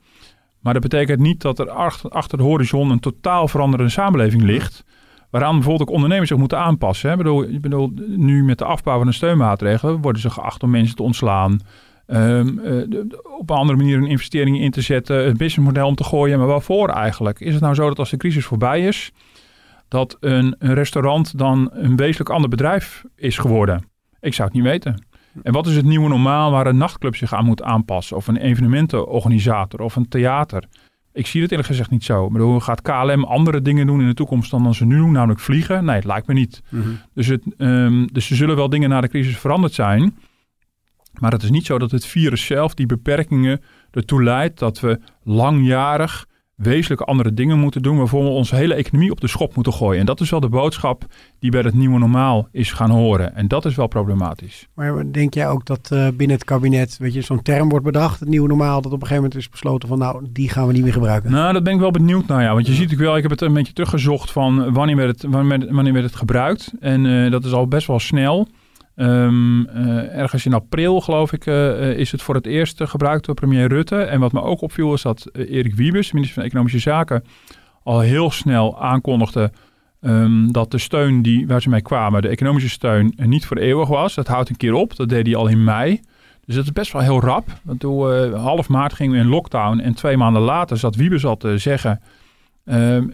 Maar 0.61 0.73
dat 0.73 0.83
betekent 0.83 1.21
niet 1.21 1.41
dat 1.41 1.59
er 1.59 1.71
achter, 1.71 2.11
achter 2.11 2.39
de 2.39 2.45
horizon 2.45 2.91
een 2.91 3.01
totaal 3.01 3.49
veranderende 3.49 3.93
samenleving 3.93 4.43
ligt. 4.43 4.85
Waaraan 5.31 5.55
bijvoorbeeld 5.55 5.89
ook 5.89 5.95
ondernemers 5.95 6.29
zich 6.29 6.39
moeten 6.39 6.59
aanpassen. 6.59 7.11
Ik, 7.11 7.17
bedoel, 7.17 7.43
ik 7.43 7.61
bedoel, 7.61 7.93
nu 8.07 8.45
met 8.45 8.59
de 8.59 8.65
afbouw 8.65 8.97
van 8.97 9.07
de 9.07 9.12
steunmaatregelen 9.12 10.01
worden 10.01 10.23
ze 10.23 10.31
geacht 10.31 10.62
om 10.62 10.71
mensen 10.71 10.97
te 10.97 11.03
ontslaan. 11.03 11.61
Um, 12.06 12.58
uh, 12.58 13.05
op 13.38 13.50
een 13.50 13.56
andere 13.56 13.79
manier 13.79 13.97
een 13.97 14.06
investering 14.06 14.61
in 14.61 14.70
te 14.70 14.81
zetten, 14.81 15.17
het 15.17 15.37
businessmodel 15.37 15.87
om 15.87 15.94
te 15.94 16.05
gooien. 16.05 16.38
Maar 16.38 16.47
waarvoor 16.47 16.88
eigenlijk? 16.88 17.41
Is 17.41 17.53
het 17.53 17.62
nou 17.62 17.75
zo 17.75 17.88
dat 17.88 17.99
als 17.99 18.11
de 18.11 18.17
crisis 18.17 18.44
voorbij 18.44 18.87
is, 18.87 19.12
dat 19.88 20.17
een, 20.20 20.55
een 20.58 20.75
restaurant 20.75 21.38
dan 21.38 21.70
een 21.73 21.97
wezenlijk 21.97 22.31
ander 22.31 22.50
bedrijf 22.50 23.05
is 23.17 23.38
geworden? 23.38 23.88
Ik 24.21 24.35
zou 24.35 24.49
het 24.49 24.57
niet 24.57 24.66
weten. 24.66 25.07
En 25.42 25.52
wat 25.52 25.66
is 25.66 25.76
het 25.76 25.85
nieuwe 25.85 26.09
normaal 26.09 26.50
waar 26.50 26.66
een 26.66 26.76
nachtclub 26.76 27.16
zich 27.16 27.35
aan 27.35 27.45
moet 27.45 27.62
aanpassen? 27.62 28.16
Of 28.16 28.26
een 28.26 28.37
evenementenorganisator 28.37 29.81
of 29.81 29.97
een 29.97 30.09
theater? 30.09 30.64
Ik 31.12 31.26
zie 31.26 31.42
het 31.42 31.50
eerlijk 31.50 31.69
gezegd 31.69 31.90
niet 31.90 32.04
zo. 32.04 32.26
Ik 32.26 32.33
bedoel, 32.33 32.61
gaat 32.61 32.83
KLM 32.83 33.25
andere 33.25 33.62
dingen 33.62 33.87
doen 33.87 34.00
in 34.00 34.07
de 34.07 34.14
toekomst 34.14 34.50
dan, 34.50 34.62
dan 34.62 34.75
ze 34.75 34.87
nu 34.87 34.97
doen, 34.97 35.12
namelijk 35.12 35.40
vliegen? 35.40 35.85
Nee, 35.85 35.95
het 35.95 36.04
lijkt 36.04 36.26
me 36.26 36.35
niet. 36.35 36.62
Mhm. 36.69 36.88
dus, 37.14 37.26
het, 37.26 37.42
um, 37.59 38.12
dus 38.12 38.31
er 38.31 38.37
zullen 38.37 38.57
wel 38.57 38.69
dingen 38.69 38.88
na 38.88 39.00
de 39.00 39.09
crisis 39.09 39.38
veranderd 39.38 39.73
zijn. 39.73 40.14
Maar 41.20 41.32
het 41.32 41.42
is 41.42 41.50
niet 41.50 41.66
zo 41.66 41.78
dat 41.78 41.90
het 41.90 42.06
virus 42.06 42.46
zelf, 42.46 42.75
die 42.75 42.87
beperkingen, 42.87 43.61
ertoe 43.90 44.23
leidt 44.23 44.58
dat 44.58 44.80
we 44.80 44.99
langjarig 45.23 46.26
wezenlijk 46.56 47.00
andere 47.00 47.35
dingen 47.35 47.58
moeten 47.58 47.82
doen, 47.82 47.96
waarvoor 47.96 48.23
we 48.23 48.28
onze 48.28 48.56
hele 48.56 48.75
economie 48.75 49.11
op 49.11 49.20
de 49.20 49.28
schop 49.28 49.54
moeten 49.54 49.73
gooien. 49.73 50.00
En 50.00 50.06
dat 50.06 50.20
is 50.20 50.30
wel 50.30 50.40
de 50.40 50.49
boodschap 50.49 51.04
die 51.38 51.50
bij 51.50 51.61
het 51.61 51.75
nieuwe 51.75 51.99
normaal 51.99 52.49
is 52.52 52.73
gaan 52.73 52.90
horen. 52.90 53.35
En 53.35 53.49
dat 53.49 53.64
is 53.64 53.75
wel 53.75 53.87
problematisch. 53.87 54.66
Maar 54.75 55.12
denk 55.12 55.35
jij 55.35 55.49
ook 55.49 55.66
dat 55.66 55.90
uh, 55.92 56.08
binnen 56.16 56.37
het 56.37 56.44
kabinet, 56.44 56.96
weet 56.99 57.14
je, 57.14 57.20
zo'n 57.20 57.42
term 57.42 57.68
wordt 57.68 57.85
bedacht, 57.85 58.20
het 58.20 58.28
nieuwe 58.28 58.49
normaal, 58.49 58.82
dat 58.82 58.92
op 58.92 59.00
een 59.00 59.06
gegeven 59.06 59.23
moment 59.23 59.35
is 59.40 59.49
besloten 59.49 59.88
van, 59.88 59.99
nou, 59.99 60.26
die 60.30 60.49
gaan 60.49 60.66
we 60.66 60.73
niet 60.73 60.82
meer 60.82 60.92
gebruiken? 60.92 61.30
Nou, 61.30 61.52
dat 61.52 61.62
ben 61.62 61.75
ik 61.75 61.80
wel 61.80 61.90
benieuwd 61.90 62.26
naar, 62.26 62.42
ja. 62.42 62.54
Want 62.54 62.66
je 62.66 62.73
ziet 62.73 62.92
ook 62.92 62.99
wel, 62.99 63.16
ik 63.16 63.23
heb 63.23 63.30
het 63.30 63.40
een 63.40 63.52
beetje 63.52 63.73
teruggezocht 63.73 64.30
van 64.30 64.73
wanneer 64.73 64.96
werd 64.96 65.23
het, 65.23 65.32
wanneer, 65.32 65.75
wanneer 65.75 65.92
werd 65.92 66.04
het 66.04 66.16
gebruikt. 66.16 66.73
En 66.80 67.04
uh, 67.04 67.30
dat 67.30 67.44
is 67.44 67.52
al 67.52 67.68
best 67.68 67.87
wel 67.87 67.99
snel. 67.99 68.49
Um, 68.97 69.61
uh, 69.61 70.19
ergens 70.19 70.47
in 70.47 70.53
april, 70.53 71.00
geloof 71.00 71.33
ik, 71.33 71.47
uh, 71.47 71.99
is 71.99 72.12
het 72.12 72.23
voor 72.23 72.35
het 72.35 72.47
eerst 72.47 72.81
gebruikt 72.85 73.26
door 73.26 73.35
premier 73.35 73.69
Rutte. 73.69 73.97
En 73.97 74.21
wat 74.21 74.33
me 74.33 74.43
ook 74.43 74.61
opviel 74.61 74.93
is 74.93 75.03
dat 75.03 75.29
Erik 75.33 75.75
Wiebes, 75.75 76.12
minister 76.12 76.37
van 76.37 76.45
Economische 76.45 76.79
Zaken, 76.79 77.25
al 77.83 78.00
heel 78.00 78.31
snel 78.31 78.81
aankondigde 78.81 79.53
um, 80.00 80.53
dat 80.53 80.71
de 80.71 80.79
steun 80.79 81.23
die, 81.23 81.47
waar 81.47 81.62
ze 81.62 81.69
mee 81.69 81.83
kwamen, 81.83 82.23
de 82.23 82.29
economische 82.29 82.69
steun, 82.69 83.15
niet 83.17 83.47
voor 83.47 83.57
eeuwig 83.57 83.88
was. 83.88 84.15
Dat 84.15 84.26
houdt 84.26 84.49
een 84.49 84.57
keer 84.57 84.75
op. 84.75 84.97
Dat 84.97 85.09
deed 85.09 85.26
hij 85.26 85.37
al 85.37 85.47
in 85.47 85.65
mei. 85.65 86.00
Dus 86.45 86.55
dat 86.55 86.65
is 86.65 86.73
best 86.73 86.93
wel 86.93 87.03
heel 87.03 87.21
rap. 87.21 87.47
Want 87.62 87.81
toen 87.81 88.33
half 88.35 88.69
maart 88.69 88.93
gingen 88.93 89.12
we 89.12 89.19
in 89.19 89.29
lockdown 89.29 89.79
en 89.79 89.95
twee 89.95 90.17
maanden 90.17 90.43
later 90.43 90.76
zat 90.76 90.97
Wiebes 90.97 91.25
al 91.25 91.37
te 91.37 91.59
zeggen 91.59 92.00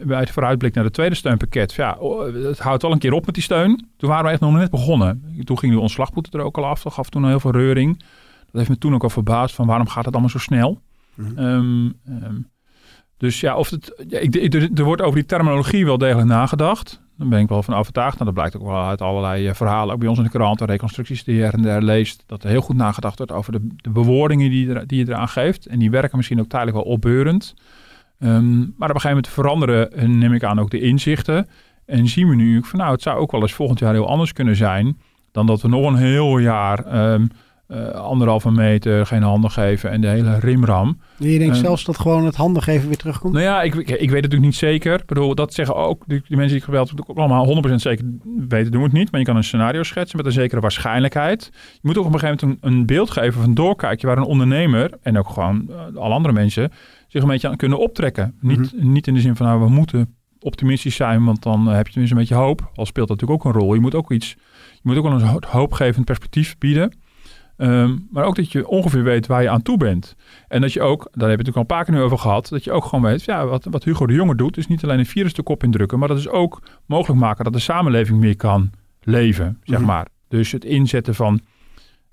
bij 0.06 0.18
het 0.20 0.30
vooruitblik 0.30 0.74
naar 0.74 0.84
het 0.84 0.92
tweede 0.92 1.14
steunpakket. 1.14 1.72
Ja, 1.72 1.98
het 2.32 2.58
houdt 2.58 2.84
al 2.84 2.92
een 2.92 2.98
keer 2.98 3.12
op 3.12 3.26
met 3.26 3.34
die 3.34 3.42
steun. 3.44 3.88
Toen 3.96 4.08
waren 4.08 4.24
we 4.24 4.30
echt 4.30 4.40
nog 4.40 4.52
net 4.52 4.70
begonnen. 4.70 5.34
Toen 5.44 5.58
ging 5.58 5.72
de 5.72 5.80
ontslagboete 5.80 6.38
er 6.38 6.44
ook 6.44 6.56
al 6.58 6.64
af. 6.66 6.82
Dat 6.82 6.92
gaf 6.92 7.08
toen 7.08 7.22
al 7.22 7.28
heel 7.28 7.40
veel 7.40 7.50
reuring. 7.50 7.98
Dat 7.98 8.52
heeft 8.52 8.68
me 8.68 8.78
toen 8.78 8.94
ook 8.94 9.02
al 9.02 9.10
verbaasd 9.10 9.54
van 9.54 9.66
waarom 9.66 9.88
gaat 9.88 10.04
het 10.04 10.12
allemaal 10.12 10.30
zo 10.30 10.38
snel. 10.38 10.80
Mhm. 11.14 11.38
Ehm, 11.38 11.86
ehm, 12.06 12.34
dus 13.16 13.40
ja, 13.40 13.56
of 13.56 13.70
het, 13.70 14.04
ja, 14.08 14.18
ik, 14.18 14.34
ik- 14.36 14.54
er, 14.54 14.68
er 14.74 14.84
wordt 14.84 15.02
over 15.02 15.14
die 15.14 15.26
terminologie 15.26 15.84
wel 15.84 15.98
degelijk 15.98 16.28
nagedacht. 16.28 17.00
Daar 17.16 17.28
ben 17.28 17.40
ik 17.40 17.48
wel 17.48 17.62
van 17.62 17.74
overtuigd. 17.74 18.12
Nou, 18.12 18.24
dat 18.24 18.34
blijkt 18.34 18.56
ook 18.56 18.62
wel 18.62 18.84
uit 18.84 19.00
allerlei 19.00 19.46
eh, 19.48 19.54
verhalen, 19.54 19.94
ook 19.94 20.00
bij 20.00 20.08
ons 20.08 20.18
in 20.18 20.24
de 20.24 20.30
krant, 20.30 20.60
en 20.60 20.66
reconstructies 20.66 21.24
die 21.24 21.36
je 21.36 21.42
her 21.42 21.54
en 21.54 21.62
der 21.62 21.82
leest, 21.82 22.22
dat 22.26 22.44
er 22.44 22.50
heel 22.50 22.60
goed 22.60 22.76
nagedacht 22.76 23.16
wordt 23.18 23.32
over 23.32 23.52
de, 23.52 23.66
de 23.76 23.90
bewoordingen 23.90 24.50
die, 24.50 24.74
er, 24.74 24.86
die 24.86 24.98
je 24.98 25.08
eraan 25.12 25.28
geeft. 25.28 25.66
En 25.66 25.78
die 25.78 25.90
werken 25.90 26.16
misschien 26.16 26.40
ook 26.40 26.48
tijdelijk 26.48 26.76
wel 26.76 26.86
opbeurend. 26.86 27.54
Ehm, 28.22 28.58
maar 28.58 28.88
op 28.90 28.94
een 28.94 29.00
gegeven 29.00 29.08
moment 29.08 29.28
veranderen, 29.28 30.18
neem 30.18 30.32
ik 30.32 30.44
aan, 30.44 30.60
ook 30.60 30.70
de 30.70 30.80
inzichten. 30.80 31.48
En 31.86 32.08
zien 32.08 32.28
we 32.28 32.34
nu 32.34 32.64
van, 32.64 32.78
nou, 32.78 32.92
het 32.92 33.02
zou 33.02 33.18
ook 33.18 33.30
wel 33.30 33.40
eens 33.40 33.52
volgend 33.52 33.78
jaar 33.78 33.92
heel 33.92 34.08
anders 34.08 34.32
kunnen 34.32 34.56
zijn 34.56 34.98
dan 35.32 35.46
dat 35.46 35.62
we 35.62 35.68
nog 35.68 35.86
een 35.86 35.96
heel 35.96 36.38
jaar 36.38 36.84
ehm, 36.84 37.26
eh, 37.72 37.88
anderhalve 38.00 38.50
meter 38.50 39.06
geen 39.06 39.22
handen 39.22 39.50
geven 39.50 39.90
en 39.90 40.00
de 40.00 40.06
hele 40.06 40.38
rimram. 40.38 41.00
Je 41.18 41.38
denkt 41.38 41.54
Eh, 41.56 41.60
zelfs 41.62 41.84
dat 41.84 41.98
gewoon 41.98 42.24
het 42.24 42.36
handen 42.36 42.62
geven 42.62 42.88
weer 42.88 42.96
terugkomt? 42.96 43.32
Nou 43.32 43.44
ja, 43.44 43.62
ik, 43.62 43.74
ik, 43.74 43.80
ik 43.80 43.88
weet 43.88 44.00
het 44.00 44.10
natuurlijk 44.10 44.42
niet 44.42 44.54
zeker. 44.54 45.00
Ik 45.00 45.06
bedoel, 45.06 45.34
dat 45.34 45.54
zeggen 45.54 45.76
ook 45.76 46.02
die, 46.06 46.18
die 46.28 46.36
mensen 46.36 46.48
die 46.48 46.56
ik 46.58 46.64
gebeld 46.64 46.88
heb, 46.88 47.04
ook 47.10 47.16
allemaal 47.18 47.62
100% 47.70 47.74
zeker 47.74 48.04
weten 48.48 48.72
doen 48.72 48.80
we 48.80 48.86
het 48.88 48.96
niet. 48.96 49.10
Maar 49.10 49.20
je 49.20 49.26
kan 49.26 49.36
een 49.36 49.44
scenario 49.44 49.82
schetsen 49.82 50.16
met 50.16 50.26
een 50.26 50.32
zekere 50.32 50.60
waarschijnlijkheid. 50.60 51.50
Je 51.72 51.78
moet 51.82 51.98
ook 51.98 52.06
op 52.06 52.12
een 52.12 52.18
gegeven 52.18 52.46
moment 52.48 52.64
een, 52.64 52.72
een 52.72 52.86
beeld 52.86 53.10
geven 53.10 53.42
een 53.42 53.54
doorkijkje 53.54 54.06
waar 54.06 54.16
een 54.16 54.24
ondernemer 54.24 54.90
en 55.02 55.18
ook 55.18 55.28
gewoon 55.28 55.66
eh, 55.70 55.96
alle 55.96 56.14
andere 56.14 56.34
mensen 56.34 56.72
zich 57.08 57.22
een 57.22 57.28
beetje 57.28 57.48
aan 57.48 57.56
kunnen 57.56 57.78
optrekken. 57.78 58.34
Niet, 58.40 58.72
niet 58.82 59.06
in 59.06 59.14
de 59.14 59.20
zin 59.20 59.36
van 59.36 59.46
nou, 59.46 59.60
we 59.60 59.68
moeten 59.68 60.14
optimistisch 60.40 60.94
zijn, 60.94 61.24
want 61.24 61.42
dan 61.42 61.66
heb 61.66 61.86
je 61.86 61.92
tenminste 61.92 62.16
een 62.18 62.22
beetje 62.28 62.42
hoop. 62.44 62.70
Al 62.74 62.86
speelt 62.86 63.08
dat 63.08 63.20
natuurlijk 63.20 63.46
ook 63.46 63.54
een 63.54 63.60
rol. 63.60 63.74
Je 63.74 63.80
moet 63.80 63.94
ook 63.94 64.12
iets, 64.12 64.36
je 64.72 64.80
moet 64.82 64.96
ook 64.96 65.02
wel 65.04 65.12
een 65.12 65.20
ho- 65.26 65.38
hoopgevend 65.48 66.04
perspectief 66.04 66.58
bieden. 66.58 66.92
Ehm, 67.56 67.96
maar 68.10 68.24
ook 68.24 68.36
dat 68.36 68.52
je 68.52 68.68
ongeveer 68.68 69.02
weet 69.02 69.26
waar 69.26 69.42
je 69.42 69.48
aan 69.50 69.62
toe 69.62 69.76
bent. 69.76 70.16
En 70.48 70.60
dat 70.60 70.72
je 70.72 70.80
ook, 70.80 70.98
daar 70.98 71.10
hebben 71.12 71.20
we 71.20 71.28
het 71.28 71.38
natuurlijk 71.38 71.56
al 71.56 71.60
een 71.60 71.66
paar 71.66 71.84
keer 71.84 71.94
nu 71.94 72.00
over 72.00 72.18
gehad, 72.18 72.48
dat 72.48 72.64
je 72.64 72.72
ook 72.72 72.84
gewoon 72.84 73.02
weet, 73.04 73.24
ja, 73.24 73.46
wat, 73.46 73.66
wat 73.70 73.84
Hugo 73.84 74.06
de 74.06 74.12
Jonge 74.14 74.34
doet, 74.34 74.56
is 74.56 74.66
niet 74.66 74.84
alleen 74.84 74.98
een 74.98 75.06
virus 75.06 75.34
de 75.34 75.42
kop 75.42 75.62
indrukken, 75.62 75.98
maar 75.98 76.08
dat 76.08 76.18
is 76.18 76.28
ook 76.28 76.62
mogelijk 76.86 77.20
maken 77.20 77.44
dat 77.44 77.52
de 77.52 77.58
samenleving 77.58 78.18
meer 78.18 78.36
kan 78.36 78.70
leven, 79.02 79.58
zeg 79.64 79.78
Mhm. 79.78 79.86
maar. 79.86 80.06
Dus 80.28 80.52
het 80.52 80.64
inzetten 80.64 81.14
van, 81.14 81.40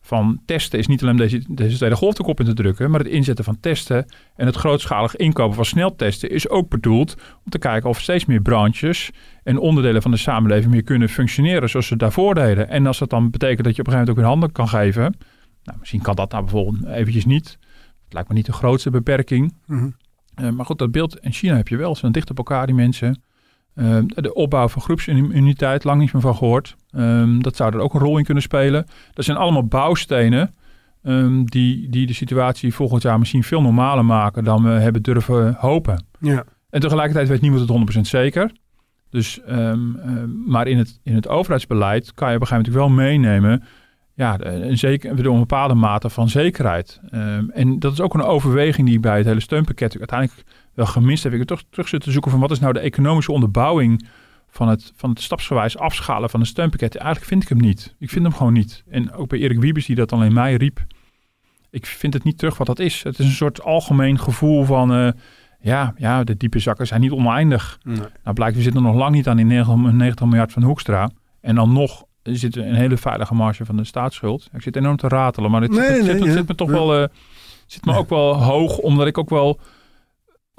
van 0.10 0.42
testen 0.46 0.80
is 0.80 0.88
niet 0.88 1.02
alleen 1.02 1.16
deze, 1.16 1.44
deze 1.48 1.78
tweede 1.78 1.96
golf 1.96 2.14
de 2.14 2.24
kop 2.24 2.40
in 2.40 2.46
te 2.46 2.54
drukken, 2.54 2.92
maar 2.92 3.00
het 3.00 3.10
inzetten 3.10 3.46
van 3.46 3.60
testen 3.60 4.06
en 4.36 4.46
het 4.46 4.56
grootschalig 4.56 5.16
inkopen 5.16 5.56
van 5.56 5.66
sneltesten 5.66 6.30
is 6.30 6.50
ook 6.50 6.70
bedoeld 6.70 7.16
om 7.46 7.52
te 7.52 7.60
kijken 7.60 7.90
of 7.90 8.02
steeds 8.02 8.26
meer 8.26 8.42
branches 8.42 9.12
en 9.44 9.58
onderdelen 9.58 10.02
van 10.02 10.12
de 10.12 10.18
samenleving 10.18 10.72
meer 10.72 10.84
kunnen 10.84 11.10
functioneren 11.10 11.70
zoals 11.70 11.88
ze 11.88 11.96
daarvoor 11.96 12.36
deden. 12.36 12.70
En 12.70 12.88
als 12.88 12.98
dat 12.98 13.10
dan 13.10 13.30
betekent 13.30 13.64
dat 13.64 13.76
je 13.76 13.82
op 13.82 13.88
een 13.88 13.94
gegeven 13.94 13.98
moment 13.98 14.10
ook 14.10 14.16
weer 14.16 14.26
handen 14.26 14.52
kan 14.52 14.68
geven, 14.68 15.18
nou, 15.64 15.78
misschien 15.80 16.02
kan 16.02 16.16
dat 16.16 16.32
nou 16.32 16.44
bijvoorbeeld 16.44 16.86
eventjes 16.86 17.26
niet. 17.26 17.58
Het 18.04 18.14
lijkt 18.14 18.30
me 18.30 18.36
niet 18.36 18.46
de 18.46 18.52
grootste 18.52 18.90
beperking. 18.90 19.54
Mhm. 19.66 19.90
Eh, 20.36 20.50
maar 20.50 20.66
goed, 20.66 20.78
dat 20.78 20.92
beeld 20.92 21.20
in 21.20 21.34
China 21.34 21.56
heb 21.56 21.68
je 21.68 21.78
wel. 21.78 21.94
Ze 21.94 22.00
zijn 22.00 22.12
dicht 22.12 22.30
op 22.30 22.38
elkaar, 22.38 22.66
die 22.66 22.76
mensen. 22.76 23.22
Eh, 23.74 23.98
de 24.06 24.34
opbouw 24.34 24.68
van 24.68 24.82
groepsimmuniteit, 24.82 25.84
lang 25.84 26.00
niet 26.00 26.14
meer 26.14 26.22
van 26.22 26.36
gehoord. 26.36 26.76
Ehm, 26.92 27.40
dat 27.40 27.56
zou 27.56 27.74
er 27.74 27.80
ook 27.80 27.94
een 27.94 28.00
rol 28.00 28.18
in 28.18 28.24
kunnen 28.24 28.44
spelen. 28.44 28.86
Dat 29.14 29.26
zijn 29.26 29.38
allemaal 29.38 29.66
bouwstenen 29.66 30.54
ehm, 31.04 31.44
die, 31.44 31.90
die 31.90 32.08
de 32.08 32.14
situatie 32.14 32.74
volgend 32.74 33.02
jaar 33.02 33.20
misschien 33.20 33.44
veel 33.44 33.62
normaler 33.62 34.06
maken 34.06 34.44
dan 34.44 34.64
we 34.64 34.70
hebben 34.70 35.02
durven 35.02 35.56
hopen. 35.60 36.06
Ja. 36.20 36.44
En 36.70 36.80
tegelijkertijd 36.80 37.28
weet 37.28 37.42
niemand 37.42 37.62
het 37.62 37.70
100% 37.70 38.08
zeker. 38.08 38.52
Dus, 39.10 39.42
ehm, 39.42 39.80
maar 40.50 40.68
in 40.68 40.78
het, 40.78 41.00
in 41.04 41.16
het 41.16 41.28
overheidsbeleid 41.28 42.14
kan 42.14 42.30
je 42.30 42.36
op 42.36 42.42
een 42.42 42.48
gegeven 42.48 42.72
moment 42.72 42.98
wel 42.98 43.06
meenemen. 43.06 43.64
Ja, 44.14 44.36
een, 44.40 44.78
zeker, 44.78 45.16
bedoel, 45.16 45.34
een 45.34 45.40
bepaalde 45.40 45.74
mate 45.74 46.10
van 46.10 46.30
zekerheid. 46.30 47.00
En 47.54 47.80
dat 47.80 47.94
is 47.94 48.02
ook 48.02 48.14
een 48.14 48.22
overweging 48.22 48.88
die 48.88 49.00
bij 49.00 49.18
het 49.18 49.26
hele 49.26 49.40
steunpakket 49.40 49.98
uiteindelijk 49.98 50.44
wel 50.80 50.88
gemist 50.94 51.24
heb. 51.24 51.32
Ik 51.32 51.38
heb 51.40 51.48
toch 51.48 51.64
terug 51.70 51.88
zitten 51.88 52.12
zoeken 52.12 52.32
van 52.32 52.40
wat 52.40 52.52
is 52.52 52.60
nou 52.60 52.74
de 52.74 52.80
economische 52.80 53.32
onderbouwing 53.32 54.08
van 54.50 54.68
het, 54.68 54.94
van 54.96 55.10
het 55.10 55.22
stapsgewijs 55.22 55.78
afschalen 55.78 56.30
van 56.30 56.40
een 56.40 56.46
steunpakket. 56.46 56.96
Eigenlijk 56.96 57.28
vind 57.30 57.44
ik 57.44 57.50
hem 57.50 57.58
niet. 57.58 57.96
Ik 58.00 58.10
vind 58.10 58.26
hem 58.26 58.34
gewoon 58.34 58.54
niet. 58.54 58.84
En 58.90 59.12
ook 59.12 59.30
bij 59.30 59.40
Erik 59.40 59.60
Wiebes 59.60 59.86
die 59.86 59.96
dat 59.96 60.12
in 60.12 60.34
mei 60.34 60.56
riep. 60.56 60.86
Ik 61.70 61.86
vind 61.86 62.14
het 62.14 62.24
niet 62.24 62.38
terug 62.38 62.58
wat 62.58 62.68
dat 62.68 62.80
is. 62.80 63.04
Het 63.04 63.20
is 63.20 63.26
een 63.26 63.32
soort 63.32 63.62
algemeen 63.62 64.20
gevoel 64.20 64.64
van... 64.64 64.94
eh, 64.94 65.12
ja, 65.62 65.94
ja, 65.98 66.24
de 66.24 66.38
diepe 66.38 66.60
zakken 66.60 66.88
zijn 66.88 67.02
niet 67.02 67.12
oneindig. 67.12 67.80
Nee. 67.84 67.98
Nou 68.24 68.36
blijkt, 68.36 68.56
we 68.56 68.62
zitten 68.62 68.82
nog 68.82 68.96
lang 68.96 69.16
niet 69.16 69.28
aan 69.28 69.36
die 69.36 69.46
90 69.46 69.76
90 69.94 70.26
miljard 70.26 70.52
van 70.52 70.64
Hoekstra. 70.64 71.10
En 71.42 71.56
dan 71.56 71.74
nog 71.74 72.04
zit 72.24 72.56
er 72.56 72.68
een 72.68 72.76
hele 72.76 72.98
veilige 72.98 73.34
marge 73.34 73.66
van 73.66 73.76
de 73.78 73.84
staatsschuld. 73.84 74.50
Ik 74.54 74.62
zit 74.62 74.76
enorm 74.76 74.98
te 74.98 75.08
ratelen, 75.08 75.52
maar 75.52 75.62
dit 75.62 75.70
Nee, 75.70 75.80
zit, 75.80 75.90
nee, 75.90 76.04
zit, 76.04 76.14
nee, 76.20 76.28
zit 76.28 76.38
ja. 76.38 76.44
me 76.48 76.56
toch 76.56 76.70
wel, 76.70 77.02
eh, 77.02 77.08
zit 77.66 77.86
me 77.86 77.96
ook 77.96 78.10
wel 78.10 78.44
hoog, 78.44 78.78
omdat 78.78 79.08
ik 79.08 79.18
ook 79.18 79.30
wel 79.30 79.60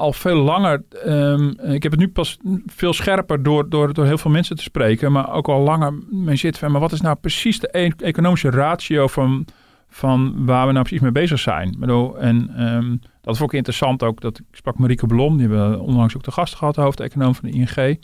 al 0.00 0.12
veel 0.12 0.37
langer, 0.37 0.83
ehm, 1.04 1.49
ik 1.49 1.83
heb 1.83 1.92
het 1.92 2.00
nu 2.00 2.09
pas 2.09 2.38
veel 2.66 2.92
scherper 2.92 3.42
door, 3.42 3.69
door, 3.69 3.92
door 3.92 4.04
heel 4.04 4.19
veel 4.19 4.30
mensen 4.30 4.57
te 4.57 4.62
spreken, 4.62 5.12
maar 5.12 5.33
ook 5.33 5.49
al 5.49 5.61
langer 5.61 5.95
mee 6.11 6.37
zit 6.37 6.59
van, 6.59 6.73
maar 6.73 6.80
wat 6.80 6.92
is 6.92 7.00
nou 7.00 7.16
precies 7.16 7.61
de 7.61 7.69
e- 7.78 8.04
economische 8.04 8.50
ratio 8.50 9.07
van, 9.07 9.47
van 9.88 10.47
waar 10.47 10.66
we 10.66 10.73
nou 10.73 10.85
precies 10.85 11.02
mee 11.02 11.12
bezig 11.12 11.38
zijn? 11.38 11.76
En 12.19 12.50
ehm, 12.57 12.97
dat 13.21 13.37
vond 13.37 13.50
ik 13.50 13.57
interessant 13.57 14.02
ook, 14.02 14.21
dat 14.21 14.38
ik 14.38 14.45
sprak 14.52 14.78
Marieke 14.78 15.07
Blom, 15.07 15.37
die 15.37 15.49
hebben 15.49 15.71
we 15.71 15.78
onlangs 15.78 16.16
ook 16.16 16.23
de 16.23 16.30
gast 16.30 16.54
gehad, 16.54 16.75
de 16.75 16.80
hoofdeconoom 16.80 17.35
van 17.35 17.50
de 17.50 17.57
ING. 17.57 17.99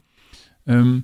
Ehm, 0.64 0.98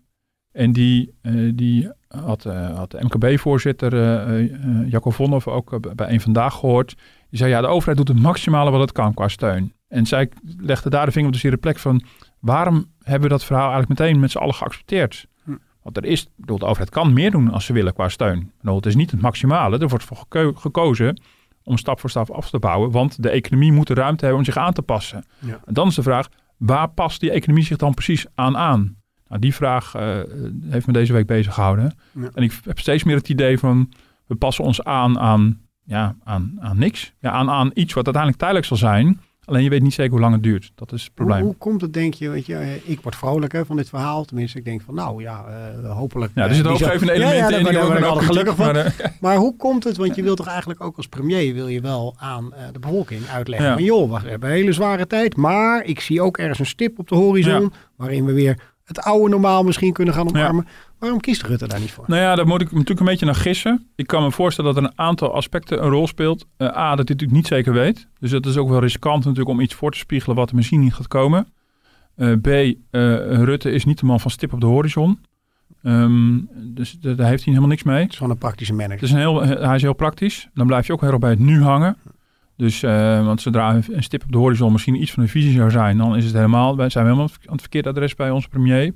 en 0.52 0.72
die, 0.72 1.14
eh, 1.22 1.50
die 1.54 1.90
had, 2.08 2.44
eh, 2.44 2.76
had 2.76 2.90
de 2.90 2.98
MKB-voorzitter 3.00 3.92
uh, 3.94 4.90
Jacco 4.90 5.10
Vonhoff 5.10 5.48
ook 5.48 5.72
eh, 5.72 5.94
bij 5.94 6.10
een 6.10 6.20
vandaag 6.20 6.54
gehoord. 6.54 6.96
Die 7.28 7.38
zei, 7.38 7.50
ja, 7.50 7.60
de 7.60 7.66
overheid 7.66 7.96
doet 7.96 8.08
het 8.08 8.18
maximale 8.18 8.70
wat 8.70 8.80
het 8.80 8.92
kan 8.92 9.14
qua 9.14 9.28
steun. 9.28 9.72
En 9.92 10.06
zij 10.06 10.30
legde 10.58 10.90
daar 10.90 11.06
de 11.06 11.12
vinger 11.12 11.28
op 11.28 11.34
de 11.34 11.40
zere 11.40 11.56
plek 11.56 11.78
van... 11.78 12.02
waarom 12.38 12.86
hebben 13.02 13.22
we 13.22 13.28
dat 13.28 13.44
verhaal 13.44 13.70
eigenlijk 13.70 14.00
meteen 14.00 14.20
met 14.20 14.30
z'n 14.30 14.38
allen 14.38 14.54
geaccepteerd? 14.54 15.26
Hm. 15.44 15.56
Want 15.82 15.96
er 15.96 16.04
is, 16.04 16.28
bedoel, 16.36 16.58
de 16.58 16.64
overheid 16.64 16.90
kan 16.90 17.12
meer 17.12 17.30
doen 17.30 17.50
als 17.50 17.64
ze 17.64 17.72
willen 17.72 17.94
qua 17.94 18.08
steun. 18.08 18.52
Bedoel, 18.60 18.76
het 18.76 18.86
is 18.86 18.94
niet 18.94 19.10
het 19.10 19.20
maximale. 19.20 19.78
Er 19.78 19.88
wordt 19.88 20.04
voor 20.04 20.16
geko- 20.16 20.52
gekozen 20.52 21.20
om 21.62 21.76
stap 21.76 22.00
voor 22.00 22.10
stap 22.10 22.30
af 22.30 22.50
te 22.50 22.58
bouwen. 22.58 22.90
Want 22.90 23.22
de 23.22 23.30
economie 23.30 23.72
moet 23.72 23.86
de 23.86 23.94
ruimte 23.94 24.24
hebben 24.24 24.38
om 24.38 24.46
zich 24.46 24.56
aan 24.56 24.72
te 24.72 24.82
passen. 24.82 25.24
Ja. 25.38 25.60
En 25.64 25.74
dan 25.74 25.88
is 25.88 25.94
de 25.94 26.02
vraag, 26.02 26.28
waar 26.56 26.88
past 26.88 27.20
die 27.20 27.30
economie 27.30 27.64
zich 27.64 27.76
dan 27.76 27.94
precies 27.94 28.26
aan 28.34 28.56
aan? 28.56 28.96
Nou, 29.28 29.40
die 29.40 29.54
vraag 29.54 29.94
eh, 29.94 30.20
heeft 30.68 30.86
me 30.86 30.92
deze 30.92 31.12
week 31.12 31.26
bezig 31.26 31.54
gehouden. 31.54 31.96
Ja. 32.12 32.30
En 32.34 32.42
ik 32.42 32.60
heb 32.64 32.78
steeds 32.78 33.04
meer 33.04 33.16
het 33.16 33.28
idee 33.28 33.58
van, 33.58 33.92
we 34.26 34.34
passen 34.34 34.64
ons 34.64 34.84
aan 34.84 35.18
aan, 35.18 35.60
ja, 35.84 36.16
aan, 36.24 36.56
aan 36.60 36.78
niks. 36.78 37.12
Ja, 37.18 37.30
aan, 37.30 37.50
aan 37.50 37.70
iets 37.74 37.92
wat 37.92 38.04
uiteindelijk 38.04 38.42
tijdelijk 38.42 38.66
zal 38.66 38.76
zijn. 38.76 39.20
Alleen 39.44 39.62
je 39.62 39.68
weet 39.70 39.82
niet 39.82 39.92
zeker 39.94 40.10
hoe 40.12 40.20
lang 40.20 40.32
het 40.32 40.42
duurt. 40.42 40.72
Dat 40.74 40.92
is 40.92 41.02
het 41.02 41.12
Hoe, 41.16 41.24
probleem. 41.26 41.44
hoe 41.44 41.56
komt 41.56 41.80
het, 41.80 41.92
denk 41.92 42.14
je, 42.14 42.28
weet 42.28 42.46
je, 42.46 42.80
ik 42.84 43.00
word 43.00 43.16
vrolijk 43.16 43.52
hè, 43.52 43.64
van 43.66 43.76
dit 43.76 43.88
verhaal. 43.88 44.24
Tenminste, 44.24 44.58
ik 44.58 44.64
denk 44.64 44.82
van, 44.82 44.94
nou 44.94 45.22
ja, 45.22 45.44
eh, 45.82 45.96
hopelijk... 45.96 46.32
Ja, 46.34 46.42
er 46.42 46.48
eh, 46.48 46.54
zitten 46.54 46.72
die 46.74 46.82
hoopgevende 46.82 47.14
zo- 47.14 47.20
Ja, 47.20 47.32
ja, 47.32 47.44
in. 47.44 47.50
daar, 47.50 47.62
ben 47.62 47.72
ik 47.72 47.82
ook 47.98 48.02
altijd 48.04 48.26
gelukkig 48.26 48.56
van. 48.56 48.72
maar, 48.72 49.16
Maar 49.20 49.36
hoe 49.36 49.56
komt 49.56 49.84
het, 49.84 49.96
want 49.96 50.14
je 50.14 50.22
wilt 50.22 50.36
toch 50.36 50.46
eigenlijk 50.48 50.80
ook 50.80 50.96
als 50.96 51.06
premier, 51.06 51.54
wil 51.54 51.68
je 51.68 51.80
wel 51.80 52.14
aan 52.18 52.54
eh, 52.54 52.62
de 52.72 52.78
bevolking 52.78 53.26
uitleggen. 53.28 53.68
Ja. 53.68 53.74
Van 53.74 53.84
joh, 53.84 54.22
we 54.22 54.28
hebben 54.28 54.48
een 54.48 54.54
hele 54.56 54.72
zware 54.72 55.06
tijd, 55.06 55.36
maar 55.36 55.84
ik 55.84 56.00
zie 56.00 56.20
ook 56.22 56.38
ergens 56.38 56.58
een 56.58 56.66
stip 56.66 56.98
op 56.98 57.08
de 57.08 57.14
horizon. 57.14 57.72
Waarin 57.96 58.24
we 58.24 58.32
weer 58.32 58.58
het 58.84 59.00
oude 59.00 59.28
normaal 59.28 59.62
misschien 59.62 59.92
kunnen 59.92 60.14
gaan 60.14 60.28
omarmen. 60.28 60.66
Waarom 61.02 61.20
kiest 61.20 61.42
Rutte 61.42 61.68
daar 61.68 61.80
niet 61.80 61.90
voor? 61.90 62.04
Nou 62.06 62.20
ja, 62.20 62.34
daar 62.34 62.46
moet 62.46 62.60
ik 62.60 62.72
natuurlijk 62.72 63.00
een 63.00 63.06
beetje 63.06 63.26
naar 63.26 63.34
gissen. 63.34 63.90
Ik 63.96 64.06
kan 64.06 64.22
me 64.22 64.30
voorstellen 64.30 64.74
dat 64.74 64.82
er 64.82 64.88
een 64.88 64.98
aantal 64.98 65.34
aspecten 65.34 65.82
een 65.84 65.90
rol 65.90 66.06
speelt. 66.06 66.46
Eh, 66.56 66.66
A, 66.66 66.70
dat 66.72 66.78
hij 66.78 66.94
natuurlijk 66.96 67.32
niet 67.32 67.46
zeker 67.46 67.72
weet. 67.72 68.08
Dus 68.18 68.30
dat 68.30 68.46
is 68.46 68.56
ook 68.56 68.68
wel 68.68 68.80
riskant 68.80 69.24
natuurlijk 69.24 69.48
om 69.48 69.60
iets 69.60 69.74
voor 69.74 69.90
te 69.90 69.98
spiegelen 69.98 70.36
wat 70.36 70.50
er 70.50 70.56
misschien 70.56 70.80
niet 70.80 70.94
gaat 70.94 71.08
komen. 71.08 71.46
Eh, 72.14 72.32
B, 72.32 72.46
eh, 72.46 72.74
Rutte 73.44 73.70
is 73.70 73.84
niet 73.84 73.98
de 73.98 74.06
man 74.06 74.20
van 74.20 74.30
stip 74.30 74.52
op 74.52 74.60
de 74.60 74.66
horizon. 74.66 75.18
Ehm, 75.82 76.38
dus 76.54 76.98
daar 77.00 77.16
heeft 77.16 77.44
hij 77.44 77.54
helemaal 77.54 77.68
niks 77.68 77.82
mee. 77.82 78.02
Het 78.02 78.10
is 78.10 78.16
gewoon 78.16 78.32
een 78.32 78.38
praktische 78.38 78.74
manager. 78.74 78.94
Het 78.94 79.02
is 79.02 79.10
een 79.10 79.18
heel, 79.18 79.42
hij 79.42 79.74
is 79.74 79.82
heel 79.82 79.92
praktisch. 79.92 80.48
Dan 80.54 80.66
blijf 80.66 80.86
je 80.86 80.92
ook 80.92 81.00
heel 81.00 81.10
erg 81.10 81.18
bij 81.18 81.30
het 81.30 81.38
nu 81.38 81.62
hangen. 81.62 81.96
Dus, 82.56 82.80
want 82.80 83.40
zodra 83.40 83.74
een 83.74 84.02
stip 84.02 84.22
op 84.22 84.32
de 84.32 84.38
horizon 84.38 84.72
misschien 84.72 85.02
iets 85.02 85.12
van 85.12 85.22
een 85.22 85.28
visie 85.28 85.52
zou 85.52 85.70
zijn, 85.70 85.98
dan 85.98 86.16
is 86.16 86.24
het 86.24 86.34
helemaal, 86.34 86.74
zijn 86.74 86.90
we 86.92 87.00
helemaal 87.00 87.28
aan 87.46 87.52
het 87.52 87.60
verkeerde 87.60 87.88
adres 87.88 88.14
bij 88.14 88.30
onze 88.30 88.48
premier. 88.48 88.92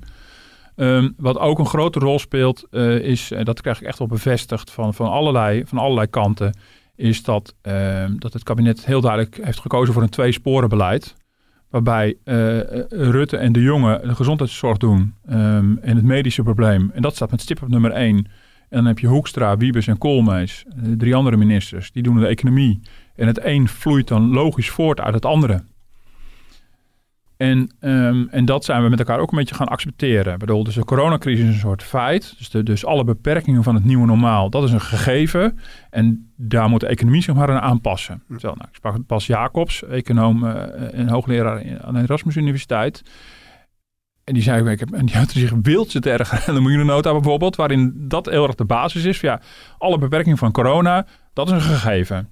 Ehm, 0.77 1.09
wat 1.17 1.37
ook 1.37 1.59
een 1.59 1.65
grote 1.65 1.99
rol 1.99 2.19
speelt, 2.19 2.67
eh, 2.71 2.99
is, 2.99 3.31
en 3.31 3.45
dat 3.45 3.61
krijg 3.61 3.81
ik 3.81 3.87
echt 3.87 3.99
wel 3.99 4.07
bevestigd 4.07 4.71
van, 4.71 4.93
van, 4.93 5.09
allerlei, 5.09 5.65
van 5.65 5.77
allerlei 5.77 6.07
kanten, 6.07 6.57
is 6.95 7.23
dat, 7.23 7.55
ehm, 7.61 8.17
dat 8.17 8.33
het 8.33 8.43
kabinet 8.43 8.85
heel 8.85 9.01
duidelijk 9.01 9.39
heeft 9.43 9.59
gekozen 9.59 9.93
voor 9.93 10.03
een 10.03 10.09
tweesporenbeleid. 10.09 11.15
Waarbij 11.69 12.17
eh, 12.23 12.59
Rutte 12.89 13.37
en 13.37 13.51
de 13.51 13.61
Jonge 13.61 13.99
de 14.03 14.15
gezondheidszorg 14.15 14.77
doen 14.77 15.13
ehm, 15.27 15.77
en 15.81 15.95
het 15.95 16.05
medische 16.05 16.43
probleem. 16.43 16.91
En 16.93 17.01
dat 17.01 17.15
staat 17.15 17.31
met 17.31 17.41
stip 17.41 17.61
op 17.61 17.69
nummer 17.69 17.91
één. 17.91 18.17
En 18.69 18.77
dan 18.77 18.85
heb 18.85 18.99
je 18.99 19.07
Hoekstra, 19.07 19.57
Wiebes 19.57 19.87
en 19.87 19.97
Koolmees, 19.97 20.65
de 20.75 20.95
drie 20.95 21.15
andere 21.15 21.37
ministers, 21.37 21.91
die 21.91 22.03
doen 22.03 22.19
de 22.19 22.27
economie. 22.27 22.79
En 23.15 23.27
het 23.27 23.43
een 23.43 23.67
vloeit 23.67 24.07
dan 24.07 24.29
logisch 24.29 24.69
voort 24.69 24.99
uit 24.99 25.13
het 25.13 25.25
andere. 25.25 25.63
En, 27.37 27.71
ehm, 27.79 28.25
en 28.29 28.45
dat 28.45 28.65
zijn 28.65 28.83
we 28.83 28.89
met 28.89 28.99
elkaar 28.99 29.19
ook 29.19 29.31
een 29.31 29.37
beetje 29.37 29.55
gaan 29.55 29.67
accepteren. 29.67 30.33
Ik 30.33 30.39
bedoel, 30.39 30.63
dus 30.63 30.75
de 30.75 30.83
coronacrisis 30.83 31.47
is 31.47 31.53
een 31.53 31.59
soort 31.59 31.83
feit. 31.83 32.35
Dus, 32.37 32.49
de, 32.49 32.63
dus 32.63 32.85
alle 32.85 33.03
beperkingen 33.03 33.63
van 33.63 33.75
het 33.75 33.83
nieuwe 33.83 34.05
normaal, 34.05 34.49
dat 34.49 34.63
is 34.63 34.71
een 34.71 34.81
gegeven. 34.81 35.59
En 35.89 36.31
daar 36.35 36.69
moet 36.69 36.79
de 36.79 36.87
economie 36.87 37.21
zich 37.21 37.35
maar 37.35 37.51
aan 37.51 37.61
aanpassen. 37.61 38.23
Hm. 38.27 38.37
Zo, 38.37 38.47
nou, 38.47 38.67
ik 38.69 38.75
sprak 38.75 39.07
Bas 39.07 39.27
Jacobs, 39.27 39.83
econoom 39.83 40.45
eh, 40.45 40.99
en 40.99 41.09
hoogleraar 41.09 41.81
aan 41.81 41.93
de 41.93 42.01
Erasmus 42.01 42.35
Universiteit. 42.35 43.01
En 44.23 44.33
die 44.33 44.43
zei, 44.43 44.69
ik 44.69 44.79
heb, 44.79 44.91
en 44.91 45.05
die 45.05 45.15
had 45.15 45.29
zich 45.29 45.53
wild 45.61 46.01
te 46.01 46.11
erg 46.11 46.47
aan 46.47 46.55
de 46.55 46.61
miljoenennota 46.61 47.11
bijvoorbeeld, 47.11 47.55
waarin 47.55 47.93
dat 48.07 48.25
heel 48.25 48.43
erg 48.43 48.55
de 48.55 48.65
basis 48.65 49.03
is. 49.03 49.19
Ja, 49.19 49.41
alle 49.77 49.97
beperkingen 49.97 50.37
van 50.37 50.51
corona, 50.51 51.05
dat 51.33 51.47
is 51.47 51.53
een 51.53 51.61
gegeven. 51.61 52.29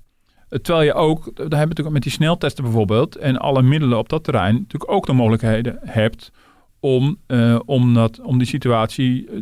Eh, 0.50 0.60
Terwijl 0.60 0.86
je 0.86 0.94
ook, 0.94 1.24
daar 1.24 1.36
hebben 1.36 1.50
we 1.50 1.66
natuurlijk 1.66 1.90
met 1.94 2.04
die 2.04 2.12
sneltesten 2.12 2.64
bijvoorbeeld 2.64 3.16
en 3.16 3.38
alle 3.38 3.62
middelen 3.62 3.98
op 3.98 4.10
dat 4.10 4.24
terrein 4.24 4.54
natuurlijk 4.56 4.92
ook 4.92 5.06
de 5.06 5.14
mogelijkheden 5.14 5.78
hebt 5.82 6.32
om, 6.80 7.18
eh, 7.28 7.60
om, 7.66 7.94
dat, 7.94 8.20
om 8.22 8.38
die 8.38 8.48
situatie 8.48 9.30
eh, 9.30 9.38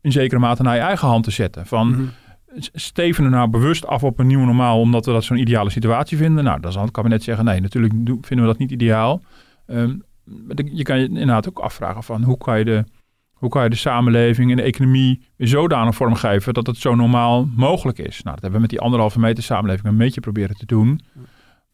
in 0.00 0.12
zekere 0.12 0.40
mate 0.40 0.62
naar 0.62 0.74
je 0.74 0.80
eigen 0.80 1.08
hand 1.08 1.24
te 1.24 1.30
zetten. 1.30 1.66
Van 1.66 2.08
s- 2.58 2.70
steven 2.74 3.24
er 3.24 3.30
nou 3.30 3.48
bewust 3.50 3.86
af 3.86 4.04
op 4.04 4.18
een 4.18 4.26
nieuw 4.26 4.44
normaal 4.44 4.80
omdat 4.80 5.06
we 5.06 5.12
dat 5.12 5.24
zo'n 5.24 5.36
ideale 5.38 5.70
situatie 5.70 6.16
vinden. 6.16 6.44
Nou, 6.44 6.60
dan 6.60 6.72
zal 6.72 6.82
het 6.82 6.90
kabinet 6.90 7.22
zeggen, 7.22 7.44
nee, 7.44 7.60
natuurlijk 7.60 7.94
vinden 8.04 8.40
we 8.46 8.52
dat 8.52 8.58
niet 8.58 8.70
ideaal. 8.70 9.22
Ehm, 9.66 9.94
je 10.72 10.82
kan 10.82 10.98
je 10.98 11.04
inderdaad 11.08 11.48
ook 11.48 11.58
afvragen 11.58 12.02
van 12.02 12.22
hoe 12.22 12.38
kan 12.38 12.58
je 12.58 12.64
de, 12.64 12.84
hoe 13.38 13.48
kan 13.48 13.62
je 13.62 13.70
de 13.70 13.76
samenleving 13.76 14.50
en 14.50 14.56
de 14.56 14.62
economie 14.62 15.26
zodanig 15.36 15.94
vormgeven 15.94 16.54
dat 16.54 16.66
het 16.66 16.76
zo 16.76 16.94
normaal 16.94 17.48
mogelijk 17.56 17.98
is. 17.98 18.22
Nou, 18.22 18.34
dat 18.34 18.40
hebben 18.42 18.52
we 18.52 18.60
met 18.60 18.70
die 18.70 18.80
anderhalve 18.80 19.18
meter 19.18 19.42
samenleving 19.42 19.86
een 19.86 19.96
beetje 19.96 20.20
proberen 20.20 20.56
te 20.56 20.66
doen. 20.66 21.00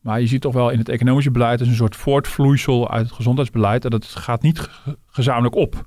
Maar 0.01 0.21
je 0.21 0.27
ziet 0.27 0.41
toch 0.41 0.53
wel 0.55 0.71
in 0.71 0.79
het 0.79 0.89
economische 0.89 1.31
beleid 1.31 1.61
als 1.61 1.69
een 1.69 1.75
soort 1.75 1.97
voortvloeisel 1.97 2.91
uit 2.91 3.05
het 3.07 3.15
gezondheidsbeleid 3.15 3.83
dat 3.83 3.93
het 3.93 4.05
gaat 4.05 4.43
niet 4.43 4.59
ge- 4.61 4.99
gezamenlijk 5.07 5.55
op. 5.55 5.87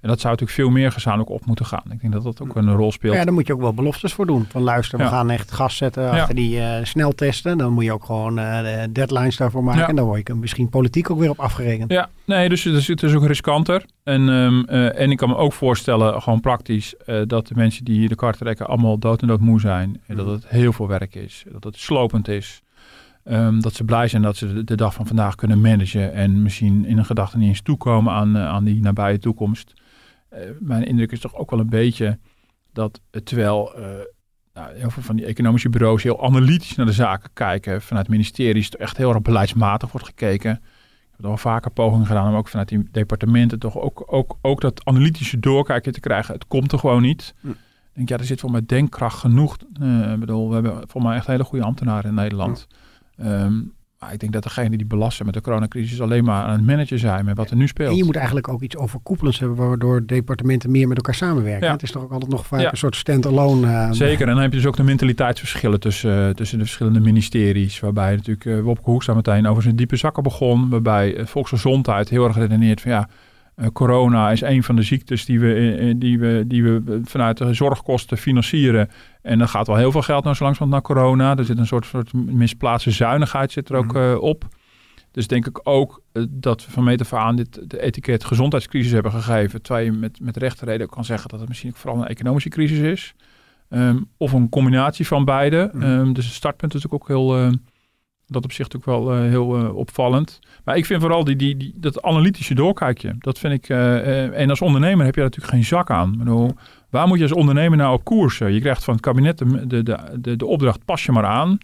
En 0.00 0.08
dat 0.08 0.20
zou 0.20 0.32
natuurlijk 0.32 0.60
veel 0.60 0.70
meer 0.70 0.92
gezamenlijk 0.92 1.30
op 1.30 1.46
moeten 1.46 1.66
gaan. 1.66 1.82
Ik 1.90 2.00
denk 2.00 2.12
dat 2.12 2.22
dat 2.22 2.40
ook 2.42 2.56
een 2.56 2.72
rol 2.72 2.92
speelt. 2.92 3.14
Ja, 3.14 3.24
daar 3.24 3.32
moet 3.32 3.46
je 3.46 3.52
ook 3.52 3.60
wel 3.60 3.74
beloftes 3.74 4.12
voor 4.12 4.26
doen. 4.26 4.46
Van 4.48 4.62
luister, 4.62 4.98
we 4.98 5.04
Ja. 5.04 5.10
gaan 5.10 5.30
echt 5.30 5.52
gas 5.52 5.76
zetten 5.76 6.10
achter 6.10 6.34
die 6.34 6.60
eh, 6.60 6.84
sneltesten. 6.84 7.58
Dan 7.58 7.72
moet 7.72 7.84
je 7.84 7.92
ook 7.92 8.04
gewoon 8.04 8.38
eh, 8.38 8.62
de 8.62 8.92
deadlines 8.92 9.36
daarvoor 9.36 9.64
maken. 9.64 9.80
Ja. 9.80 9.88
En 9.88 9.96
dan 9.96 10.04
word 10.04 10.28
je 10.28 10.34
misschien 10.34 10.68
politiek 10.68 11.10
ook 11.10 11.18
weer 11.18 11.30
op 11.30 11.40
afgerekend. 11.40 11.90
Ja, 11.90 12.08
nee, 12.24 12.48
dus 12.48 12.64
het 12.64 12.74
is, 12.74 12.86
het 12.86 13.02
is 13.02 13.14
ook 13.14 13.26
riskanter. 13.26 13.84
En, 14.02 14.28
ehm, 14.28 14.60
eh, 14.60 15.00
en 15.00 15.10
ik 15.10 15.16
kan 15.16 15.28
me 15.28 15.36
ook 15.36 15.52
voorstellen, 15.52 16.22
gewoon 16.22 16.40
praktisch, 16.40 16.94
dat 17.26 17.46
de 17.46 17.54
mensen 17.54 17.84
die 17.84 18.08
de 18.08 18.14
kar 18.14 18.36
trekken 18.36 18.66
allemaal 18.66 18.98
dood 18.98 19.22
en 19.22 19.28
dood 19.28 19.40
moe 19.40 19.60
zijn. 19.60 20.00
En 20.06 20.16
dat 20.16 20.26
het 20.26 20.48
heel 20.48 20.72
veel 20.72 20.88
werk 20.88 21.14
is, 21.14 21.44
dat 21.52 21.64
het 21.64 21.76
slopend 21.76 22.28
is. 22.28 22.62
Ehm, 23.24 23.60
dat 23.60 23.74
ze 23.74 23.84
blij 23.84 24.08
zijn 24.08 24.22
dat 24.22 24.36
ze 24.36 24.64
de, 24.64 24.76
dag 24.76 24.94
van 24.94 25.06
vandaag 25.06 25.34
kunnen 25.34 25.60
managen 25.60 26.12
en 26.12 26.42
misschien 26.42 26.84
in 26.84 26.98
een 26.98 27.04
gedachte 27.04 27.38
niet 27.38 27.48
eens 27.48 27.60
toekomen 27.60 28.12
aan, 28.12 28.38
aan 28.38 28.64
die 28.64 28.80
nabije 28.80 29.18
toekomst. 29.18 29.74
Eh, 30.28 30.40
mijn 30.60 30.84
indruk 30.84 31.12
is 31.12 31.20
toch 31.20 31.34
ook 31.34 31.50
wel 31.50 31.60
een 31.60 31.68
beetje 31.68 32.18
dat 32.72 33.00
eh, 33.10 33.20
terwijl 33.20 33.74
eh, 33.74 33.84
nou, 34.54 34.74
heel 34.74 34.90
veel 34.90 35.02
van 35.02 35.16
die 35.16 35.26
economische 35.26 35.68
bureaus 35.68 36.02
heel 36.02 36.24
analytisch 36.24 36.74
naar 36.74 36.86
de 36.86 36.92
zaken 36.92 37.30
kijken, 37.32 37.82
vanuit 37.82 38.08
ministeries 38.08 38.70
toch 38.70 38.80
echt 38.80 38.96
heel 38.96 39.10
erg 39.10 39.22
beleidsmatig 39.22 39.92
wordt 39.92 40.06
gekeken. 40.06 40.52
Ik 40.52 41.22
heb 41.22 41.26
wel 41.26 41.36
vaker 41.36 41.70
pogingen 41.70 42.06
gedaan 42.06 42.28
om 42.28 42.36
ook 42.36 42.48
vanuit 42.48 42.68
die 42.68 42.88
departementen 42.90 43.58
toch 43.58 43.78
ook, 43.78 44.02
ook, 44.06 44.38
ook 44.40 44.60
dat 44.60 44.84
analytische 44.84 45.38
doorkijken 45.38 45.92
te 45.92 46.00
krijgen. 46.00 46.34
Het 46.34 46.46
komt 46.46 46.72
er 46.72 46.78
gewoon 46.78 47.02
niet. 47.02 47.34
Hm. 47.40 47.48
Ik 47.50 47.56
denk, 47.92 48.08
ja, 48.08 48.18
er 48.18 48.24
zit 48.24 48.40
voor 48.40 48.50
mij 48.50 48.66
denkkracht 48.66 49.18
genoeg. 49.18 49.56
Ik 49.56 50.18
bedoel, 50.18 50.48
we 50.48 50.54
hebben 50.54 50.88
voor 50.88 51.02
mij 51.02 51.16
echt 51.16 51.26
hele 51.26 51.44
goede 51.44 51.64
ambtenaren 51.64 52.08
in 52.08 52.14
Nederland. 52.14 52.66
Ehm, 53.16 53.60
maar 54.06 54.14
ik 54.14 54.20
denk 54.20 54.32
dat 54.32 54.42
degenen 54.42 54.78
die 54.78 54.86
belasten 54.86 55.24
met 55.24 55.34
de 55.34 55.40
coronacrisis 55.40 56.00
alleen 56.00 56.24
maar 56.24 56.44
aan 56.44 56.52
het 56.52 56.66
managen 56.66 56.98
zijn 56.98 57.24
met 57.24 57.36
wat 57.36 57.50
er 57.50 57.56
nu 57.56 57.66
speelt. 57.68 57.90
En 57.90 57.96
je 57.96 58.04
moet 58.04 58.16
eigenlijk 58.16 58.48
ook 58.48 58.62
iets 58.62 58.76
overkoepelends 58.76 59.38
hebben 59.38 59.56
waardoor 59.56 60.06
departementen 60.06 60.70
meer 60.70 60.88
met 60.88 60.96
elkaar 60.96 61.14
samenwerken. 61.14 61.66
Ja. 61.66 61.72
Het 61.72 61.82
is 61.82 61.90
toch 61.90 62.02
ook 62.02 62.12
altijd 62.12 62.30
nog 62.30 62.46
vaak 62.46 62.60
Ja. 62.60 62.70
een 62.70 62.76
soort 62.76 62.96
stand-alone. 62.96 63.66
eh, 63.66 63.92
Zeker, 63.92 64.28
en 64.28 64.34
dan 64.34 64.42
heb 64.42 64.50
je 64.52 64.56
dus 64.58 64.66
ook 64.66 64.76
de 64.76 64.82
mentaliteitsverschillen 64.82 65.80
tussen, 65.80 66.36
tussen 66.36 66.58
de 66.58 66.64
verschillende 66.64 67.00
ministeries. 67.00 67.80
Waarbij 67.80 68.14
natuurlijk 68.16 68.44
uh, 68.44 68.60
Wopke 68.60 68.90
Hoekstra 68.90 69.14
meteen 69.14 69.46
over 69.46 69.62
zijn 69.62 69.76
diepe 69.76 69.96
zakken 69.96 70.22
begon. 70.22 70.68
Waarbij 70.68 71.16
eh, 71.16 71.26
volksgezondheid 71.26 72.08
heel 72.08 72.24
erg 72.24 72.36
redeneert 72.36 72.80
van 72.80 72.90
ja, 72.90 73.08
eh, 73.56 73.66
corona 73.72 74.30
is 74.30 74.40
een 74.40 74.62
van 74.62 74.76
de 74.76 74.82
ziektes 74.82 75.24
die 75.24 75.40
we, 75.40 75.76
eh, 75.76 75.94
die, 75.96 76.18
we, 76.18 76.44
die 76.46 76.62
we 76.62 77.00
vanuit 77.04 77.36
de 77.36 77.54
zorgkosten 77.54 78.18
financieren. 78.18 78.88
En 79.22 79.38
dan 79.38 79.48
gaat 79.48 79.66
wel 79.66 79.76
heel 79.76 79.90
veel 79.92 80.02
geld 80.02 80.24
nou 80.24 80.36
zo 80.36 80.44
langzamerhand 80.44 80.86
naar 80.86 80.96
corona. 80.96 81.36
Er 81.36 81.44
zit 81.44 81.58
een 81.58 81.66
soort, 81.66 81.86
soort 81.86 82.12
misplaatste 82.12 82.90
zuinigheid 82.90 83.52
zit 83.52 83.68
er 83.68 83.76
ook 83.76 83.92
Mhm. 83.92 83.96
eh, 83.96 84.20
op. 84.20 84.44
Dus 85.10 85.26
denk 85.26 85.46
ik 85.46 85.60
ook 85.62 86.02
eh, 86.12 86.22
dat 86.30 86.64
we 86.64 86.70
van 86.70 86.84
meet 86.84 87.00
af 87.00 87.12
aan 87.12 87.36
dit, 87.36 87.70
de 87.70 87.82
etiket 87.82 88.24
gezondheidscrisis 88.24 88.92
hebben 88.92 89.12
gegeven. 89.12 89.62
Terwijl 89.62 89.84
je 89.86 89.92
met, 89.92 90.20
met 90.20 90.36
rechte 90.36 90.64
reden 90.64 90.88
kan 90.88 91.04
zeggen 91.04 91.28
dat 91.28 91.38
het 91.40 91.48
misschien 91.48 91.70
ook 91.70 91.76
vooral 91.76 92.00
een 92.00 92.08
economische 92.08 92.48
crisis 92.48 92.78
is. 92.78 93.14
Um, 93.70 94.08
of 94.16 94.32
een 94.32 94.48
combinatie 94.48 95.06
van 95.06 95.24
beide. 95.24 95.70
Mhm. 95.72 95.84
Um, 95.84 96.12
dus 96.12 96.24
het 96.24 96.34
startpunt 96.34 96.74
is 96.74 96.82
natuurlijk 96.82 97.10
ook 97.10 97.16
heel, 97.16 97.38
uh, 97.46 97.52
dat 98.26 98.44
op 98.44 98.52
zich 98.52 98.68
natuurlijk 98.70 98.98
wel 98.98 99.16
uh, 99.16 99.28
heel 99.28 99.58
uh, 99.62 99.76
opvallend. 99.76 100.38
Maar 100.64 100.76
ik 100.76 100.86
vind 100.86 101.00
vooral 101.00 101.24
die, 101.24 101.36
die, 101.36 101.56
die, 101.56 101.74
dat 101.76 102.02
analytische 102.02 102.54
doorkijkje, 102.54 103.14
dat 103.18 103.38
vind 103.38 103.52
ik, 103.52 103.68
uh, 103.68 104.38
en 104.38 104.50
als 104.50 104.60
ondernemer 104.60 105.04
heb 105.04 105.14
je 105.14 105.20
daar 105.20 105.30
natuurlijk 105.30 105.54
geen 105.54 105.64
zak 105.64 105.90
aan. 105.90 106.12
Ik 106.12 106.18
bedoel, 106.18 106.54
waar 106.90 107.06
moet 107.06 107.16
je 107.16 107.22
als 107.22 107.32
ondernemer 107.32 107.78
nou 107.78 107.94
op 107.94 108.04
koersen? 108.04 108.52
Je 108.52 108.60
krijgt 108.60 108.84
van 108.84 108.94
het 108.94 109.02
kabinet 109.02 109.38
de, 109.38 109.66
de, 109.66 109.98
de, 110.20 110.36
de, 110.36 110.46
opdracht, 110.46 110.84
pas 110.84 111.04
je 111.04 111.12
maar 111.12 111.24
aan. 111.24 111.58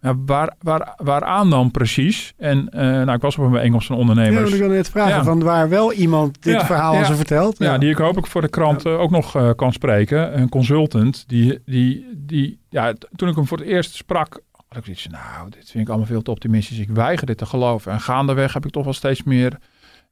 Ja, 0.00 0.14
waar, 0.26 0.54
waar, 0.60 0.94
waaraan 0.96 1.50
dan 1.50 1.70
precies? 1.70 2.32
En 2.36 2.68
nou, 2.70 3.12
ik 3.12 3.20
was 3.20 3.38
op 3.38 3.44
een 3.44 3.50
bijeenkomst 3.50 3.86
van 3.86 3.96
ondernemers. 3.96 4.48
Ja, 4.48 4.54
ik 4.54 4.60
wil 4.60 4.70
net 4.70 4.90
vragen 4.90 5.14
ja. 5.14 5.24
van 5.24 5.42
waar 5.42 5.68
wel 5.68 5.92
iemand 5.92 6.42
dit 6.42 6.54
ja, 6.54 6.66
verhaal 6.66 6.94
ja. 6.94 7.04
zo 7.04 7.14
vertelt. 7.14 7.58
Ja. 7.58 7.78
die 7.78 7.90
ik 7.90 7.96
hopelijk 7.96 8.26
voor 8.26 8.40
de 8.40 8.48
krant 8.48 8.86
ook 8.86 9.10
nog 9.10 9.54
kan 9.56 9.72
spreken. 9.72 10.40
Een 10.40 10.48
consultant 10.48 11.24
die, 11.26 11.58
die, 11.64 12.06
die 12.16 12.58
ja, 12.68 12.92
toen 13.16 13.28
ik 13.28 13.34
hem 13.34 13.46
voor 13.46 13.58
het 13.58 13.66
eerst 13.66 13.94
sprak, 13.94 14.40
had 14.74 14.86
ik 14.86 14.98
zoiets 14.98 15.22
nou, 15.22 15.50
dit 15.50 15.70
vind 15.70 15.82
ik 15.84 15.88
allemaal 15.88 16.06
veel 16.06 16.22
te 16.22 16.30
optimistisch. 16.30 16.78
Ik 16.78 16.88
weiger 16.88 17.26
dit 17.26 17.38
te 17.38 17.46
geloven. 17.46 17.92
En 17.92 18.00
gaandeweg 18.00 18.52
heb 18.52 18.64
ik 18.64 18.72
toch 18.72 18.84
wel 18.84 18.92
steeds 18.92 19.22
meer 19.22 19.58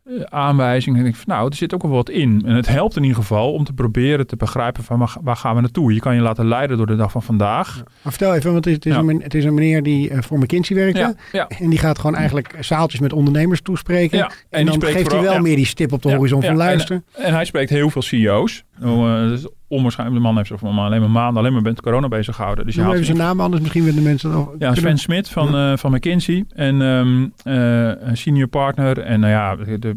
uh, 0.05 0.21
aanwijzingen. 0.23 1.01
En 1.01 1.07
ik 1.07 1.17
van, 1.17 1.25
nou, 1.27 1.49
er 1.49 1.57
zit 1.57 1.75
ook 1.75 1.83
wel 1.83 1.91
wat 1.91 2.11
in. 2.11 2.43
En 2.47 2.55
het 2.55 2.69
helpt 2.69 2.97
in 2.97 3.03
ieder 3.03 3.19
geval 3.19 3.53
om 3.53 3.65
te 3.65 3.73
proberen 3.73 4.27
te 4.27 4.37
begrijpen 4.37 4.85
van 4.85 4.99
waar, 4.99 5.17
waar 5.23 5.37
gaan 5.37 5.55
we 5.55 5.61
naartoe. 5.61 5.95
Je 5.95 6.01
kan 6.01 6.15
je 6.15 6.21
laten 6.21 6.49
leiden 6.49 6.77
door 6.77 6.87
de 6.87 6.97
dag 6.97 7.11
van 7.11 7.23
vandaag. 7.23 7.77
Ja. 7.77 7.83
Maar 8.03 8.13
vertel 8.13 8.35
even, 8.35 8.53
want 8.53 8.65
het 8.65 8.67
is, 8.67 8.75
het 8.75 8.87
is, 8.87 8.93
ja. 8.93 8.99
een, 8.99 9.23
het 9.23 9.35
is 9.35 9.45
een 9.45 9.55
meneer 9.55 9.83
die 9.83 10.11
uh, 10.11 10.23
voor 10.23 10.39
McKinsey 10.39 10.77
werkte. 10.77 11.17
Ja. 11.33 11.49
En 11.49 11.71
die 11.71 11.79
gaat 11.79 11.99
gewoon 11.99 12.17
eigenlijk 12.17 12.57
zaaltjes 12.61 13.01
met 13.01 13.13
ondernemers 13.13 13.61
toespreken. 13.61 14.19
Ja. 14.19 14.27
En, 14.27 14.33
en 14.51 14.67
dan 14.67 14.83
geeft 14.83 15.01
vooral, 15.01 15.21
hij 15.21 15.31
wel 15.31 15.41
meer 15.41 15.57
die 15.57 15.67
stip 15.67 15.93
op 15.93 16.03
de 16.03 16.15
horizon 16.15 16.43
van 16.43 16.57
luisteren. 16.57 17.05
En, 17.15 17.25
en, 17.25 17.35
hij 17.35 17.45
spreekt 17.45 17.71
heel 17.71 17.91
veel 17.91 18.03
CEO's. 18.03 18.65
Uh, 18.83 19.29
dus 19.29 19.47
onwaarschijnlijk, 19.71 20.21
de 20.21 20.27
man 20.27 20.37
heeft 20.37 20.49
zich 20.49 20.59
van 20.59 20.79
alleen 20.79 21.01
maar 21.01 21.11
maanden 21.11 21.43
alleen 21.43 21.53
maar 21.53 21.63
met 21.63 21.81
corona 21.81 22.09
bezig 22.09 22.37
gehouden. 22.37 22.67
Dus 22.67 22.75
je 22.75 22.87
even 22.87 23.05
zijn 23.05 23.17
naam, 23.17 23.41
anders 23.41 23.63
misschien 23.63 23.85
willen 23.85 24.03
de 24.03 24.09
mensen... 24.09 24.33
Over, 24.33 24.55
ja, 24.59 24.75
Sven 24.75 24.99
Smit 24.99 25.29
van, 25.29 25.51
ja. 25.51 25.73
uh, 25.73 25.77
van 25.77 25.93
McKinsey. 25.93 26.45
En 26.49 26.81
um, 26.81 27.33
uh, 27.45 27.93
senior 28.13 28.49
partner. 28.49 28.99
En 28.99 29.21
nou 29.21 29.33
ja, 29.33 29.57
de, 29.57 29.79
de, 29.79 29.95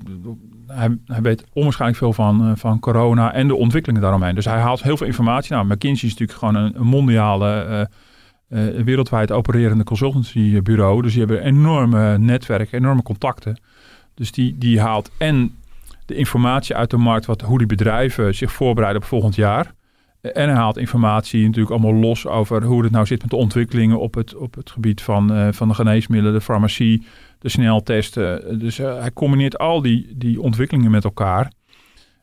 hij, 0.68 0.98
hij, 1.06 1.22
weet 1.22 1.46
onwaarschijnlijk 1.54 2.00
veel 2.00 2.14
van, 2.14 2.50
uh, 2.50 2.52
van 2.56 2.80
corona 2.80 3.34
en 3.34 3.48
de 3.48 3.56
ontwikkelingen 3.56 4.02
daaromheen. 4.02 4.36
Dus 4.36 4.46
hij 4.46 4.60
haalt 4.60 4.84
heel 4.84 4.98
veel 4.98 5.08
informatie. 5.08 5.54
Nou, 5.54 5.66
McKinsey 5.66 6.08
is 6.08 6.18
natuurlijk 6.18 6.40
gewoon 6.40 6.56
een, 6.56 6.72
een 6.76 6.88
mondiale, 6.88 7.90
wereldwijd 8.84 9.32
opererende 9.32 9.84
consultancybureau. 9.84 11.02
Dus 11.02 11.12
die 11.12 11.20
hebben 11.26 11.44
enorme 11.44 12.18
netwerken, 12.18 12.78
enorme 12.78 13.04
contacten. 13.04 13.60
Dus 14.14 14.32
die, 14.32 14.58
die 14.58 14.80
haalt 14.80 15.12
en 15.18 15.52
de 16.06 16.16
informatie 16.16 16.76
uit 16.76 16.90
de 16.90 16.98
markt, 16.98 17.26
wat, 17.26 17.42
hoe 17.42 17.58
die 17.58 17.68
bedrijven 17.68 18.36
zich 18.36 18.52
voorbereiden 18.52 19.02
op 19.02 19.08
volgend 19.08 19.36
jaar. 19.36 19.74
En 20.22 20.50
hij 20.50 20.58
haalt 20.58 20.78
informatie 20.78 21.46
natuurlijk 21.46 21.72
allemaal 21.72 21.94
los 21.94 22.28
over 22.28 22.64
hoe 22.64 22.84
het 22.84 22.92
nou 22.92 23.06
zit 23.06 23.22
met 23.22 23.30
de 23.30 23.36
ontwikkelingen 23.36 24.00
op 24.00 24.14
het, 24.14 24.36
op 24.36 24.56
het 24.56 24.72
gebied 24.72 25.02
van, 25.02 25.38
uh, 25.38 25.48
van 25.52 25.68
de 25.68 25.74
geneesmiddelen, 25.74 26.34
de 26.34 26.42
farmacie, 26.42 27.06
de 27.40 27.50
sneltesten. 27.50 28.60
Dus 28.60 28.80
uh, 28.80 29.00
hij 29.00 29.12
combineert 29.12 29.58
al 29.58 29.82
die, 29.82 30.14
die 30.16 30.42
ontwikkelingen 30.42 30.92
met 30.92 31.04
elkaar. 31.04 31.52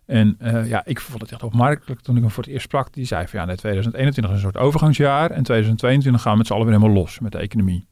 En 0.06 0.36
uh, 0.42 0.68
ja, 0.68 0.82
ik 0.84 1.00
vond 1.00 1.20
het 1.20 1.32
echt 1.32 1.42
opmerkelijk 1.42 2.00
toen 2.00 2.16
ik 2.16 2.22
hem 2.22 2.30
voor 2.30 2.42
het 2.42 2.52
eerst 2.52 2.64
sprak. 2.64 2.92
Die 2.92 3.04
zei 3.04 3.26
van 3.26 3.40
ja, 3.40 3.46
nee, 3.46 3.56
2021 3.56 4.32
is 4.32 4.42
een 4.42 4.50
soort 4.52 4.64
overgangsjaar 4.64 5.30
en 5.30 5.42
2022 5.42 6.22
gaan 6.22 6.32
we 6.32 6.38
met 6.38 6.46
z'n 6.46 6.52
allen 6.52 6.66
weer 6.66 6.74
helemaal 6.74 6.96
los 6.96 7.18
met 7.18 7.32
de 7.32 7.38
economie. 7.38 7.86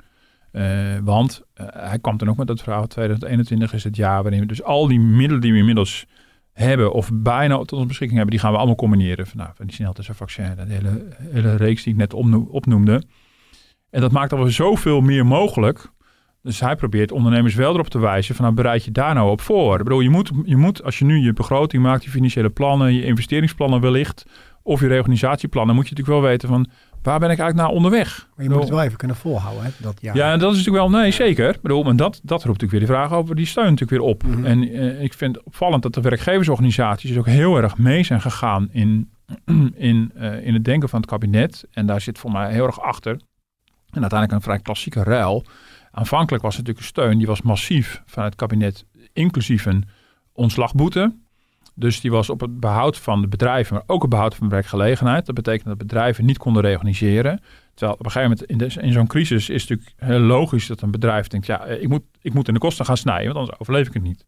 Uh, 0.52 0.98
want 1.02 1.42
uh, 1.61 1.66
hij 1.70 1.98
kwam 1.98 2.16
dan 2.16 2.28
ook 2.28 2.37
met 2.37 2.46
dat 2.46 2.62
verhaal, 2.62 2.87
2021 2.87 3.72
is 3.72 3.84
het 3.84 3.96
jaar 3.96 4.22
waarin 4.22 4.40
we 4.40 4.46
dus 4.46 4.62
al 4.62 4.87
die 4.87 5.00
middelen 5.00 5.40
die 5.40 5.52
we 5.52 5.58
inmiddels 5.58 6.06
hebben 6.52 6.92
of 6.92 7.11
bijna 7.12 7.56
tot 7.56 7.72
onze 7.72 7.87
beschikking 7.87 8.18
hebben, 8.18 8.37
die 8.37 8.44
gaan 8.44 8.52
we 8.52 8.58
allemaal 8.58 8.76
combineren. 8.76 9.26
Van, 9.26 9.38
nou, 9.38 9.50
van 9.54 9.66
die 9.66 9.74
sneltesten, 9.74 10.14
vaccin, 10.14 10.56
de 10.56 10.72
hele, 10.72 11.06
hele 11.18 11.56
reeks 11.56 11.82
die 11.82 11.92
ik 11.92 11.98
net 11.98 12.14
opnoemde. 12.48 13.02
En 13.90 14.00
dat 14.00 14.12
maakt 14.12 14.32
alweer 14.32 14.52
zoveel 14.52 15.00
meer 15.00 15.26
mogelijk. 15.26 15.90
Dus 16.42 16.61
hij 16.61 16.76
probeert 16.76 17.12
ondernemers 17.12 17.54
wel 17.54 17.72
erop 17.72 17.88
te 17.88 17.98
wijzen 17.98 18.34
van 18.34 18.44
nou 18.44 18.56
bereid 18.56 18.84
je 18.84 18.90
daar 18.90 19.14
nou 19.14 19.30
op 19.30 19.40
voor. 19.40 19.78
Ik 19.78 19.84
bedoel, 19.84 20.00
je 20.00 20.11
moet, 20.11 20.30
je 20.44 20.56
moet 20.56 20.82
als 20.82 20.98
je 20.98 21.04
nu 21.04 21.18
je 21.18 21.32
begroting 21.32 21.82
maakt, 21.82 22.04
je 22.04 22.11
financiële 22.11 22.50
plannen, 22.50 22.94
je 22.94 23.04
investeringsplannen 23.04 23.80
wellicht, 23.80 24.24
of 24.68 24.81
je 24.81 24.87
reorganisatieplannen, 24.87 25.74
moet 25.74 25.88
je 25.88 25.94
natuurlijk 25.94 26.20
wel 26.20 26.31
weten 26.31 26.48
van 26.48 26.66
waar 27.02 27.18
ben 27.18 27.31
ik 27.31 27.38
eigenlijk 27.38 27.68
naar 27.68 27.76
onderweg? 27.76 28.28
Maar 28.35 28.44
je 28.44 28.50
moet 28.50 28.61
het 28.61 28.68
wel 28.68 28.83
even 28.83 28.96
kunnen 28.96 29.16
volhouden, 29.16 29.64
hè, 29.64 29.70
dat. 29.76 29.98
Ja, 30.00 30.33
en 30.33 30.38
dat 30.38 30.52
is 30.52 30.57
natuurlijk 30.57 30.90
wel, 30.90 31.00
nee, 31.00 31.11
zeker. 31.11 31.54
Ik 31.54 31.61
bedoel, 31.61 31.83
maar 31.83 31.96
dat, 31.96 32.20
dat 32.22 32.44
roept 32.44 32.61
natuurlijk 32.61 32.70
weer 32.70 32.81
de 32.81 32.87
vraag 32.87 33.12
over 33.12 33.37
die 33.37 33.46
steun 33.46 33.64
natuurlijk 33.64 33.90
weer 33.90 34.09
op. 34.09 34.22
Mhm. 34.22 34.44
En 34.44 34.72
eh, 34.72 35.02
ik 35.02 35.14
vind 35.14 35.37
het 35.37 35.44
opvallend 35.44 35.83
dat 35.83 35.94
de 35.94 36.00
werkgeversorganisaties 36.00 37.11
dus 37.11 37.18
ook 37.18 37.26
heel 37.26 37.57
erg 37.57 37.78
mee 37.78 38.02
zijn 38.02 38.20
gegaan 38.20 38.68
in, 38.72 39.11
in, 39.74 40.12
eh, 40.14 40.46
in 40.46 40.54
het 40.54 40.64
denken 40.64 40.88
van 40.88 41.00
het 41.00 41.09
kabinet. 41.09 41.64
En 41.72 41.87
daar 41.87 42.00
zit 42.00 42.18
voor 42.18 42.33
mij 42.33 42.52
heel 42.52 42.66
erg 42.66 42.81
achter. 42.81 43.12
En 43.90 44.00
uiteindelijk 44.00 44.33
een 44.33 44.40
vrij 44.40 44.59
klassieke 44.59 45.02
ruil. 45.02 45.44
Aanvankelijk 45.90 46.42
was 46.42 46.57
het 46.57 46.66
natuurlijk 46.66 46.96
een 46.96 47.02
steun, 47.02 47.18
die 47.18 47.26
was 47.26 47.42
massief 47.42 48.02
van 48.07 48.24
het 48.24 48.35
kabinet, 48.35 48.85
inclusief 49.12 49.66
een 49.66 49.85
ontslagboete. 50.33 51.12
Dus 51.79 52.01
die 52.01 52.11
was 52.11 52.31
op 52.31 52.41
het 52.41 52.61
behoud 52.61 52.99
van 52.99 53.21
de 53.21 53.29
bedrijven, 53.29 53.75
maar 53.75 53.85
ook 53.87 54.01
het 54.01 54.11
behoud 54.11 54.35
van 54.35 54.49
werkgelegenheid. 54.49 55.27
Dat 55.27 55.35
betekent 55.35 55.64
dat 55.64 55.79
bedrijven 55.79 56.25
niet 56.25 56.38
konden 56.38 56.62
reorganiseren. 56.62 57.41
Terwijl 57.75 57.99
op 57.99 58.05
een 58.05 58.11
gegeven 58.11 58.45
moment 58.51 58.77
in, 58.77 58.93
zo'n 58.93 59.07
crisis 59.07 59.49
is 59.49 59.67
natuurlijk 59.67 59.93
heel 59.97 60.19
logisch 60.19 60.67
dat 60.67 60.81
een 60.81 60.91
bedrijf 60.91 61.27
denkt, 61.27 61.47
ja, 61.47 61.64
ik 61.64 61.88
moet, 61.88 62.03
ik 62.21 62.35
moet 62.35 62.49
in 62.49 62.55
de 62.55 62.61
kosten 62.61 62.85
gaan 62.85 62.97
snijden, 62.97 63.25
want 63.25 63.38
anders 63.38 63.59
overleef 63.59 63.87
ik 63.87 63.93
het 63.93 64.03
niet. 64.03 64.27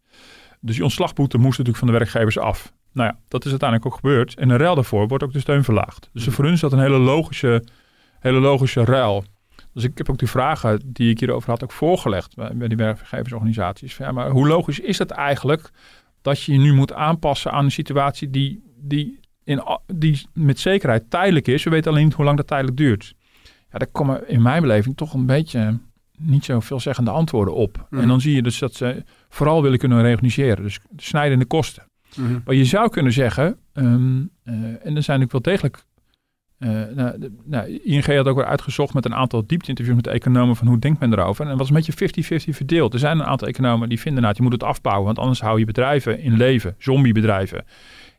Dus 0.61 0.75
die 0.75 0.85
ontslagboete 0.85 1.39
moest 1.39 1.59
natuurlijk 1.59 1.79
van 1.79 1.87
de 1.87 1.93
werkgevers 1.93 2.39
af. 2.39 2.73
Nou 2.93 3.09
ja, 3.09 3.19
dat 3.29 3.45
is 3.45 3.51
uiteindelijk 3.51 3.93
ook 3.93 4.01
gebeurd. 4.01 4.35
En 4.35 4.51
in 4.51 4.57
ruil 4.57 4.75
daarvoor 4.75 5.09
wordt 5.09 5.25
ook 5.25 5.33
de 5.33 5.41
steun 5.41 5.65
verlaagd. 5.65 6.11
Dus 6.13 6.25
voor 6.25 6.45
hun 6.45 6.53
is 6.53 6.61
dat 6.61 6.73
een 6.73 6.81
hele 6.81 6.99
logische, 6.99 7.65
hele 8.21 8.41
logische 8.41 8.85
ruil. 8.85 9.25
Dus 9.75 9.85
ik 9.85 9.99
heb 9.99 10.11
ook 10.11 10.19
die 10.19 10.29
vragen 10.29 10.81
die 10.85 11.11
ik 11.11 11.21
hierover 11.21 11.51
had 11.51 11.63
ook 11.63 11.73
voorgelegd 11.73 12.35
bij, 12.37 12.69
die 12.69 12.77
werkgeversorganisaties. 12.77 13.97
Ja, 13.97 14.13
maar 14.13 14.31
hoe 14.31 14.47
logisch 14.47 14.81
is 14.81 14.99
het 14.99 15.11
eigenlijk 15.11 15.71
dat 16.23 16.43
je 16.43 16.53
je 16.53 16.59
nu 16.59 16.73
moet 16.73 16.93
aanpassen 16.93 17.53
aan 17.53 17.65
een 17.65 17.71
situatie 17.71 18.31
die, 18.31 18.63
die, 18.77 19.21
in, 19.45 19.63
die 19.87 20.27
met 20.33 20.59
zekerheid 20.59 21.11
tijdelijk 21.11 21.49
is. 21.49 21.65
We 21.65 21.71
weten 21.71 21.91
alleen 21.91 22.05
niet 22.05 22.15
hoe 22.15 22.25
lang 22.25 22.37
dat 22.37 22.47
tijdelijk 22.47 22.77
duurt. 22.77 23.15
Ja, 23.43 23.79
daar 23.79 23.89
komen 23.93 24.29
in 24.29 24.43
mijn 24.43 24.63
beleving 24.63 24.97
toch 24.97 25.15
een 25.15 25.27
beetje 25.27 25.79
niet 26.19 26.45
zo 26.45 26.61
veelzeggende 26.61 27.11
antwoorden 27.11 27.55
op. 27.55 27.87
Mhm. 27.91 28.03
En 28.03 28.09
dan 28.09 28.21
zie 28.21 28.35
je 28.35 28.43
dus 28.43 28.59
dat 28.59 28.75
ze 28.75 29.05
vooral 29.29 29.63
willen 29.63 29.79
kunnen 29.79 30.03
reorganiseren. 30.03 30.63
Dus 30.65 30.79
snijden 30.97 31.33
in 31.33 31.39
de 31.39 31.45
kosten. 31.45 31.85
Mhm. 32.17 32.39
Maar 32.45 32.55
je 32.55 32.65
zou 32.65 32.89
kunnen 32.89 33.13
zeggen, 33.13 33.59
ehm, 33.73 34.23
eh, 34.43 34.55
en 34.87 34.97
er 34.97 35.03
zijn 35.03 35.23
ook 35.23 35.33
wel 35.33 35.43
degelijk. 35.43 35.85
Eh, 36.61 36.69
nou, 36.95 37.31
nou, 37.45 37.81
ING 37.85 38.07
had 38.07 38.27
ook 38.27 38.37
weer 38.37 38.45
uitgezocht 38.45 38.95
met 38.95 39.05
een 39.05 39.15
aantal 39.15 39.47
diepte-interviews 39.47 39.97
met 39.97 40.07
economen 40.07 40.57
van 40.57 40.67
hoe 40.67 40.79
denkt 40.79 41.01
men 41.01 41.13
erover. 41.13 41.45
En 41.45 41.51
het 41.51 41.59
was 41.59 41.69
een 41.69 41.75
beetje 41.75 42.49
50-50 42.53 42.55
verdeeld. 42.55 42.93
Er 42.93 42.99
zijn 42.99 43.19
een 43.19 43.27
aantal 43.27 43.49
economen 43.49 43.89
die 43.89 44.01
vinden 44.01 44.23
nou, 44.23 44.35
je 44.37 44.43
moet 44.43 44.53
het 44.53 44.63
afbouwen, 44.63 45.05
want 45.05 45.19
anders 45.19 45.41
hou 45.41 45.59
je 45.59 45.65
bedrijven 45.65 46.21
in 46.21 46.37
leven, 46.37 46.75
zombiebedrijven, 46.79 47.65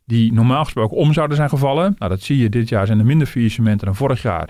die 0.05 0.33
normaal 0.33 0.63
gesproken 0.63 0.97
om 0.97 1.13
zouden 1.13 1.37
zijn 1.37 1.49
gevallen. 1.49 1.95
Nou, 1.97 2.11
dat 2.11 2.21
zie 2.21 2.37
je 2.37 2.49
dit 2.49 2.69
jaar 2.69 2.85
zijn 2.85 2.99
er 2.99 3.05
minder 3.05 3.27
faillissementen 3.27 3.85
dan 3.85 3.95
vorig 3.95 4.21
jaar. 4.21 4.49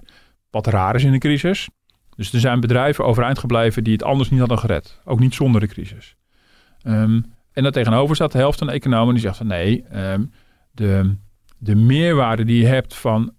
Wat 0.50 0.68
raar 0.68 0.96
is 0.96 1.04
in 1.04 1.12
de 1.12 1.18
crisis. 1.18 1.70
Dus 2.16 2.34
er 2.34 2.40
zijn 2.40 2.60
bedrijven 2.60 3.06
overeind 3.06 3.40
gebleven 3.40 3.84
die 3.84 3.94
het 3.94 4.04
anders 4.04 4.30
niet 4.30 4.40
hadden 4.40 4.60
gered. 4.60 5.02
Ook 5.06 5.20
niet 5.20 5.34
zonder 5.34 5.62
de 5.62 5.68
crisis. 5.68 6.16
Ehm, 6.82 7.22
en 7.52 7.64
daar 7.64 7.72
tegenover 7.72 8.16
staat 8.16 8.32
de 8.32 8.38
helft 8.38 8.58
van 8.58 8.68
de 8.68 8.74
economen 8.74 9.14
die 9.14 9.24
zegt 9.24 9.38
van 9.38 9.48
nee, 9.48 9.84
ehm, 9.90 10.24
de, 10.72 11.16
de 11.58 11.76
meerwaarde 11.76 12.44
die 12.44 12.62
je 12.62 12.68
hebt 12.68 12.96
van 12.96 13.34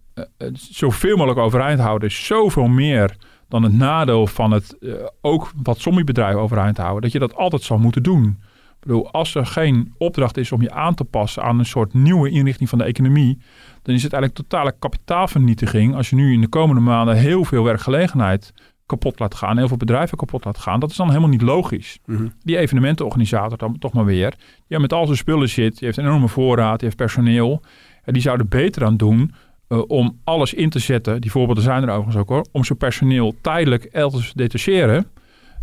zoveel 0.53 1.17
mogelijk 1.17 1.41
overeind 1.41 1.81
houden 1.81 2.09
is 2.09 2.27
zoveel 2.27 2.67
meer 2.67 3.17
dan 3.49 3.63
het 3.63 3.73
nadeel 3.73 4.27
van 4.27 4.51
het 4.51 4.79
eh, 4.79 4.93
ook 5.21 5.53
wat 5.63 5.79
zombiebedrijven 5.79 6.41
overeind 6.41 6.77
houden, 6.77 7.03
dat 7.03 7.13
je 7.13 7.19
dat 7.19 7.37
altijd 7.37 7.63
zal 7.63 7.79
moeten 7.79 8.03
doen. 8.03 8.25
Ik 8.71 8.89
bedoel, 8.89 9.11
als 9.11 9.35
er 9.35 9.47
geen 9.47 9.95
opdracht 9.99 10.37
is 10.37 10.53
om 10.53 10.63
je 10.63 10.71
aan 10.73 10.95
te 10.95 11.05
passen 11.05 11.43
aan 11.43 11.59
een 11.59 11.67
soort 11.67 11.95
nieuwe 11.95 12.31
inrichting 12.31 12.69
van 12.69 12.79
de 12.79 12.85
economie, 12.85 13.39
dan 13.83 13.95
is 13.95 14.03
het 14.03 14.13
eigenlijk 14.13 14.49
totale 14.49 14.75
kapitaalvernietiging 14.79 15.95
als 15.95 16.11
je 16.11 16.17
nu 16.17 16.33
in 16.33 16.41
de 16.41 16.49
komende 16.49 16.81
maanden 16.83 17.17
heel 17.17 17.45
veel 17.45 17.65
werkgelegenheid 17.65 18.53
kapot 18.87 19.19
laat 19.19 19.35
gaan, 19.35 19.57
heel 19.59 19.69
veel 19.69 19.77
bedrijven 19.77 20.17
kapot 20.17 20.45
laat 20.45 20.59
gaan. 20.59 20.81
Dat 20.81 20.91
is 20.91 20.97
dan 20.97 21.09
helemaal 21.09 21.29
niet 21.29 21.43
logisch 21.43 21.99
Mhm. 22.07 22.27
die 22.43 22.59
evenementenorganisator 22.59 23.59
dan 23.59 23.79
toch 23.79 23.93
maar 23.93 24.05
weer, 24.05 24.35
die 24.69 24.79
met 24.79 24.93
al 24.93 25.05
zijn 25.07 25.19
spullen 25.19 25.49
zit, 25.49 25.79
die 25.79 25.87
heeft 25.87 25.99
een 25.99 26.05
enorme 26.05 26.29
voorraad, 26.29 26.79
die 26.79 26.85
heeft 26.85 26.97
personeel, 26.97 27.63
en 28.03 28.13
die 28.13 28.23
zou 28.23 28.39
er 28.39 28.49
beter 28.49 28.85
aan 28.85 28.97
doen 28.97 29.35
eh, 29.73 29.83
om 29.87 30.21
alles 30.25 30.55
in 30.55 30.71
te 30.71 30.79
zetten, 30.79 31.21
die 31.21 31.31
voorbeelden 31.31 31.65
zijn 31.65 31.83
er 31.83 31.89
overigens 31.89 32.17
ook 32.17 32.29
hoor, 32.29 32.47
om 32.53 32.65
zijn 32.65 32.79
personeel 32.79 33.35
tijdelijk 33.41 33.85
elders 33.85 34.29
te 34.29 34.37
detacheren 34.37 35.07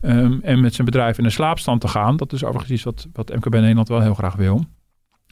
ehm, 0.02 0.40
en 0.42 0.62
met 0.62 0.74
zijn 0.74 0.86
bedrijf 0.86 1.18
in 1.18 1.24
de 1.24 1.30
slaapstand 1.30 1.82
te 1.82 1.88
gaan. 1.88 2.18
Dat 2.18 2.34
is 2.34 2.44
overigens 2.44 2.72
iets 2.72 2.84
wat, 2.84 3.08
wat 3.14 3.36
MKB 3.36 3.54
Nederland 3.54 3.88
wel 3.88 4.02
heel 4.02 4.14
graag 4.14 4.36
wil. 4.36 4.64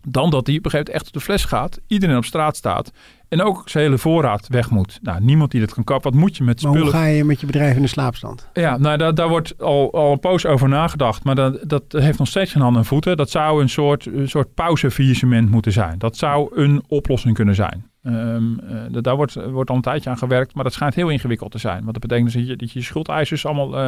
Dan 0.08 0.30
dat 0.30 0.48
hij 0.48 0.58
op 0.58 0.66
een 0.66 0.72
gegeven 0.72 0.78
moment 0.78 0.90
echt 0.90 1.08
op 1.08 1.14
de 1.14 1.20
fles 1.20 1.46
gaat, 1.46 1.80
iedereen 1.88 2.18
op 2.18 2.26
straat 2.26 2.56
staat 2.56 2.92
en 3.28 3.42
ook 3.42 3.70
zijn 3.70 3.84
hele 3.84 3.98
voorraad 3.98 4.48
weg 4.48 4.70
moet. 4.70 5.00
Nou, 5.02 5.22
niemand 5.22 5.52
die 5.52 5.60
dat 5.60 5.74
kan 5.74 5.84
kappen. 5.84 6.12
Wat 6.12 6.20
moet 6.20 6.38
je 6.38 6.44
met 6.44 6.62
Maar 6.62 6.72
hoe 6.72 6.80
spullen? 6.80 7.00
ga 7.00 7.06
je 7.06 7.24
met 7.24 7.40
je 7.40 7.46
bedrijf 7.46 7.76
in 7.76 7.82
de 7.82 7.88
slaapstand? 7.88 8.50
Ja, 8.54 8.78
nou, 8.78 8.98
daar, 8.98 9.16
daar 9.16 9.30
wordt 9.30 9.62
al, 9.62 9.94
al 9.94 10.12
een 10.12 10.20
poos 10.20 10.46
over 10.46 10.70
nagedacht. 10.70 11.24
Maar 11.24 11.36
dat, 11.36 11.60
dat 11.70 11.84
heeft 11.88 12.18
nog 12.18 12.28
steeds 12.28 12.52
geen 12.52 12.62
handen 12.62 12.82
en 12.82 12.88
voeten. 12.88 13.18
Dat 13.18 13.30
zou 13.30 13.62
een 13.62 13.70
soort, 13.70 14.06
een 14.06 14.30
soort 14.30 14.54
pauzefaillissement 14.54 15.50
moeten 15.52 15.72
zijn. 15.72 15.98
Dat 15.98 16.18
zou 16.18 16.62
een 16.62 16.84
oplossing 16.88 17.36
kunnen 17.36 17.56
zijn. 17.56 17.87
Ehm, 18.08 18.60
eh, 18.60 18.78
da- 18.92 19.02
daar 19.02 19.16
wordt, 19.16 19.34
wordt 19.34 19.70
al 19.70 19.76
een 19.76 19.82
tijdje 19.82 20.10
aan 20.10 20.18
gewerkt. 20.18 20.54
Maar 20.56 20.64
dat 20.64 20.74
schijnt 20.74 20.96
heel 20.96 21.10
ingewikkeld 21.10 21.52
te 21.52 21.58
zijn. 21.58 21.80
Want 21.80 21.94
dat 21.94 22.02
betekent 22.02 22.26
dus 22.26 22.36
dat 22.36 22.48
je, 22.48 22.56
dat 22.56 22.72
je 22.72 22.82
schuldeisers 22.82 23.46
allemaal 23.46 23.78
eh, 23.78 23.88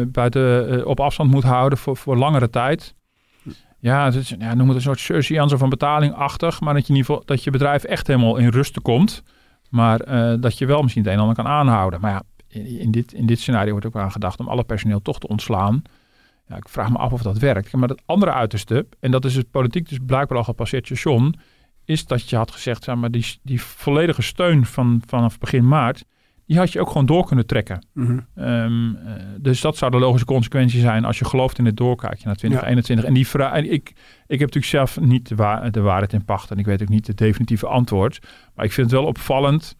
eh, 0.00 0.06
buiten, 0.08 0.86
op 0.86 1.00
afstand 1.00 1.30
moet 1.30 1.42
houden 1.42 1.78
voor, 1.78 1.96
voor 1.96 2.16
langere 2.16 2.50
tijd. 2.50 2.94
Ja, 3.78 4.04
het 4.12 4.28
ja, 4.38 4.54
noem 4.54 4.66
het 4.66 4.76
een 4.76 4.82
soort 4.82 5.00
surseance 5.00 5.58
van 5.58 5.68
betalingachtig. 5.68 6.60
Maar 6.60 6.74
dat 6.74 6.86
je, 6.86 6.94
geval, 6.94 7.22
dat 7.24 7.44
je 7.44 7.50
bedrijf 7.50 7.84
echt 7.84 8.06
helemaal 8.06 8.36
in 8.36 8.48
rusten 8.48 8.82
komt. 8.82 9.22
Maar 9.68 9.98
dat 10.40 10.58
je 10.58 10.66
wel 10.66 10.82
misschien 10.82 11.02
het 11.02 11.12
een 11.12 11.18
en 11.18 11.26
ander 11.26 11.44
kan 11.44 11.52
aanhouden. 11.52 12.00
Maar 12.00 12.10
ja, 12.10 12.22
in, 12.48 12.78
in 12.78 12.90
dit, 12.90 13.12
in 13.12 13.26
dit 13.26 13.40
scenario 13.40 13.70
wordt 13.70 13.86
ook 13.86 13.96
aan 13.96 14.12
gedacht 14.12 14.40
om 14.40 14.48
alle 14.48 14.64
personeel 14.64 15.02
toch 15.02 15.18
te 15.18 15.28
ontslaan. 15.28 15.82
Ja, 16.46 16.56
ik 16.56 16.68
vraag 16.68 16.90
me 16.90 16.98
af 16.98 17.12
of 17.12 17.22
dat 17.22 17.38
werkt. 17.38 17.72
Maar 17.72 17.88
het 17.88 18.02
andere 18.06 18.32
uiterste, 18.32 18.86
en 19.00 19.10
dat 19.10 19.24
is 19.24 19.36
het 19.36 19.50
politiek 19.50 19.88
dus 19.88 19.98
blijkbaar 20.06 20.38
al 20.38 20.44
gepasseerd 20.44 20.86
station, 20.86 21.34
is 21.90 22.06
dat 22.06 22.30
je 22.30 22.36
had 22.36 22.50
gezegd, 22.50 22.84
zeg 22.84 22.94
maar, 22.94 23.10
die, 23.10 23.38
die 23.42 23.62
volledige 23.62 24.22
steun 24.22 24.66
van, 24.66 25.02
vanaf 25.06 25.38
begin 25.38 25.68
maart, 25.68 26.04
die 26.46 26.58
had 26.58 26.72
je 26.72 26.80
ook 26.80 26.88
gewoon 26.88 27.06
door 27.06 27.26
kunnen 27.26 27.46
trekken. 27.46 27.86
Mhm. 27.94 28.18
Ehm, 28.34 28.94
eh, 28.94 29.12
dus 29.38 29.60
dat 29.60 29.76
zou 29.76 29.90
de 29.90 29.98
logische 29.98 30.26
consequentie 30.26 30.80
zijn 30.80 31.04
als 31.04 31.18
je 31.18 31.24
gelooft 31.24 31.58
in 31.58 31.64
het 31.64 31.76
doorkijkje 31.76 32.26
naar 32.26 32.36
2021. 32.36 33.06
En 33.06 33.14
die 33.14 33.26
vraag, 33.26 33.52
en 33.52 33.72
ik, 33.72 33.88
ik 34.26 34.38
heb 34.38 34.54
natuurlijk 34.54 34.64
zelf 34.64 35.00
niet 35.00 35.28
de, 35.28 35.68
de 35.70 35.80
waarheid 35.80 36.12
in 36.12 36.24
pacht 36.24 36.50
en 36.50 36.58
ik 36.58 36.66
weet 36.66 36.82
ook 36.82 36.88
niet 36.88 37.06
het 37.06 37.18
definitieve 37.18 37.66
antwoord. 37.66 38.18
Maar 38.54 38.64
ik 38.64 38.72
vind 38.72 38.90
het 38.90 39.00
wel 39.00 39.08
opvallend 39.08 39.76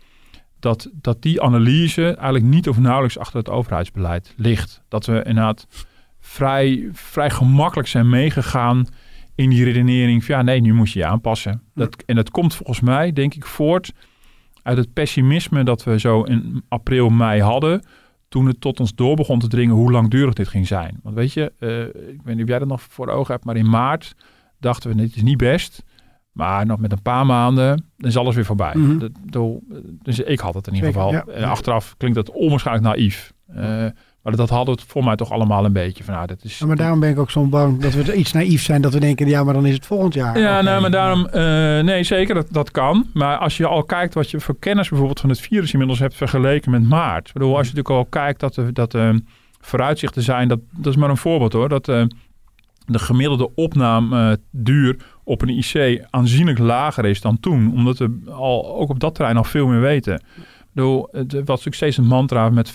dat, 0.60 0.90
dat 0.92 1.22
die 1.22 1.42
analyse 1.42 2.04
eigenlijk 2.04 2.44
niet 2.44 2.68
of 2.68 2.78
nauwelijks 2.78 3.18
achter 3.18 3.38
het 3.38 3.50
overheidsbeleid 3.50 4.34
ligt. 4.36 4.82
Dat 4.88 5.06
we 5.06 5.22
inderdaad 5.24 5.66
vrij, 6.20 6.88
vrij 6.92 7.30
gemakkelijk 7.30 7.88
zijn 7.88 8.08
meegegaan 8.08 8.86
in 9.34 9.50
die 9.50 9.64
redenering 9.64 10.24
van 10.24 10.34
ja, 10.34 10.42
nee, 10.42 10.60
nu 10.60 10.74
moet 10.74 10.90
je 10.90 10.98
je 10.98 11.06
aanpassen. 11.06 11.62
Dat, 11.74 12.02
en 12.06 12.16
dat 12.16 12.30
komt 12.30 12.54
volgens 12.54 12.80
mij, 12.80 13.12
denk 13.12 13.34
ik, 13.34 13.46
voort 13.46 13.92
uit 14.62 14.76
het 14.76 14.92
pessimisme 14.92 15.64
dat 15.64 15.84
we 15.84 15.98
zo 15.98 16.22
in 16.22 16.62
april, 16.68 17.08
mei 17.08 17.42
hadden. 17.42 17.82
Toen 18.28 18.46
het 18.46 18.60
tot 18.60 18.80
ons 18.80 18.94
door 18.94 19.16
begon 19.16 19.38
te 19.38 19.48
dringen 19.48 19.74
hoe 19.74 19.90
langdurig 19.90 20.34
dit 20.34 20.48
ging 20.48 20.66
zijn. 20.66 21.00
Want 21.02 21.14
weet 21.14 21.32
je, 21.32 21.52
eh, 21.58 22.10
ik 22.12 22.20
weet 22.24 22.34
niet 22.34 22.42
of 22.42 22.48
jij 22.48 22.58
dat 22.58 22.68
nog 22.68 22.82
voor 22.82 23.08
ogen 23.08 23.32
hebt, 23.32 23.44
maar 23.44 23.56
in 23.56 23.70
maart 23.70 24.14
dachten 24.58 24.90
we, 24.90 24.96
dit 24.96 25.16
is 25.16 25.22
niet 25.22 25.36
best. 25.36 25.84
Maar 26.32 26.66
nog 26.66 26.78
met 26.78 26.92
een 26.92 27.02
paar 27.02 27.26
maanden, 27.26 27.84
dan 27.96 28.08
is 28.10 28.16
alles 28.16 28.34
weer 28.34 28.44
voorbij. 28.44 28.74
Mhm. 28.74 28.98
Dat, 28.98 29.60
dus 30.02 30.18
ik 30.18 30.40
had 30.40 30.54
het 30.54 30.66
in 30.66 30.74
ieder 30.74 30.92
Zeker, 30.92 31.06
geval. 31.08 31.32
ja. 31.34 31.40
En 31.40 31.48
achteraf 31.48 31.94
klinkt 31.96 32.16
dat 32.16 32.30
onwaarschijnlijk 32.30 32.86
naïef. 32.86 33.32
Eh, 33.46 33.86
maar 34.22 34.36
dat 34.36 34.48
hadden 34.48 34.74
we 34.74 34.80
het 34.80 34.90
voor 34.90 35.04
mij 35.04 35.16
toch 35.16 35.30
allemaal 35.30 35.64
een 35.64 35.72
beetje. 35.72 36.04
Van, 36.04 36.14
nou, 36.14 36.26
dat 36.26 36.44
is, 36.44 36.58
Ja, 36.58 36.66
maar 36.66 36.76
daarom 36.76 37.00
ben 37.00 37.10
ik 37.10 37.18
ook 37.18 37.30
zo 37.30 37.44
bang 37.44 37.80
dat 37.80 37.94
we 37.94 38.14
iets 38.14 38.32
naïef 38.32 38.62
zijn. 38.62 38.82
Dat 38.82 38.92
we 38.92 39.00
denken, 39.00 39.28
ja, 39.28 39.44
maar 39.44 39.54
dan 39.54 39.66
is 39.66 39.74
het 39.74 39.86
volgend 39.86 40.14
jaar. 40.14 40.38
Ja, 40.38 40.60
nou, 40.60 40.80
maar 40.80 40.90
daarom, 40.90 41.26
eh, 41.26 41.42
nee, 41.84 42.02
zeker, 42.02 42.34
dat, 42.34 42.46
dat 42.50 42.70
kan. 42.70 43.06
Maar 43.12 43.36
als 43.36 43.56
je 43.56 43.66
al 43.66 43.84
kijkt 43.84 44.14
wat 44.14 44.30
je 44.30 44.40
voor 44.40 44.56
kennis 44.58 44.88
bijvoorbeeld 44.88 45.20
van 45.20 45.28
het 45.28 45.40
virus 45.40 45.72
inmiddels 45.72 45.98
hebt 45.98 46.14
vergeleken 46.14 46.70
met 46.70 46.88
maart. 46.88 47.26
Ik 47.26 47.32
bedoel, 47.32 47.56
als 47.56 47.68
je 47.68 47.74
natuurlijk 47.74 47.96
al 47.96 48.20
kijkt 48.22 48.40
dat 48.40 48.54
de, 48.54 48.72
dat 48.72 48.90
de 48.90 49.22
vooruitzichten 49.60 50.22
zijn, 50.22 50.48
dat, 50.48 50.60
dat 50.70 50.92
is 50.92 50.98
maar 50.98 51.10
een 51.10 51.16
voorbeeld 51.16 51.52
hoor, 51.52 51.68
dat 51.68 51.88
eh, 51.88 52.02
de 52.86 52.98
gemiddelde 52.98 53.54
opnameduur 53.54 54.96
op 55.24 55.42
een 55.42 55.48
IC 55.48 56.04
aanzienlijk 56.10 56.58
lager 56.58 57.04
is 57.04 57.20
dan 57.20 57.40
toen. 57.40 57.72
Omdat 57.72 57.98
we 57.98 58.20
al, 58.30 58.76
ook 58.76 58.88
op 58.88 59.00
dat 59.00 59.14
terrein 59.14 59.36
al 59.36 59.44
veel 59.44 59.66
meer 59.66 59.80
weten. 59.80 60.22
Bedoel, 60.72 61.08
het 61.12 61.32
was 61.32 61.46
natuurlijk 61.46 61.74
steeds 61.74 61.96
een 61.96 62.06
mantra 62.06 62.50
met 62.50 62.68
50% 62.68 62.72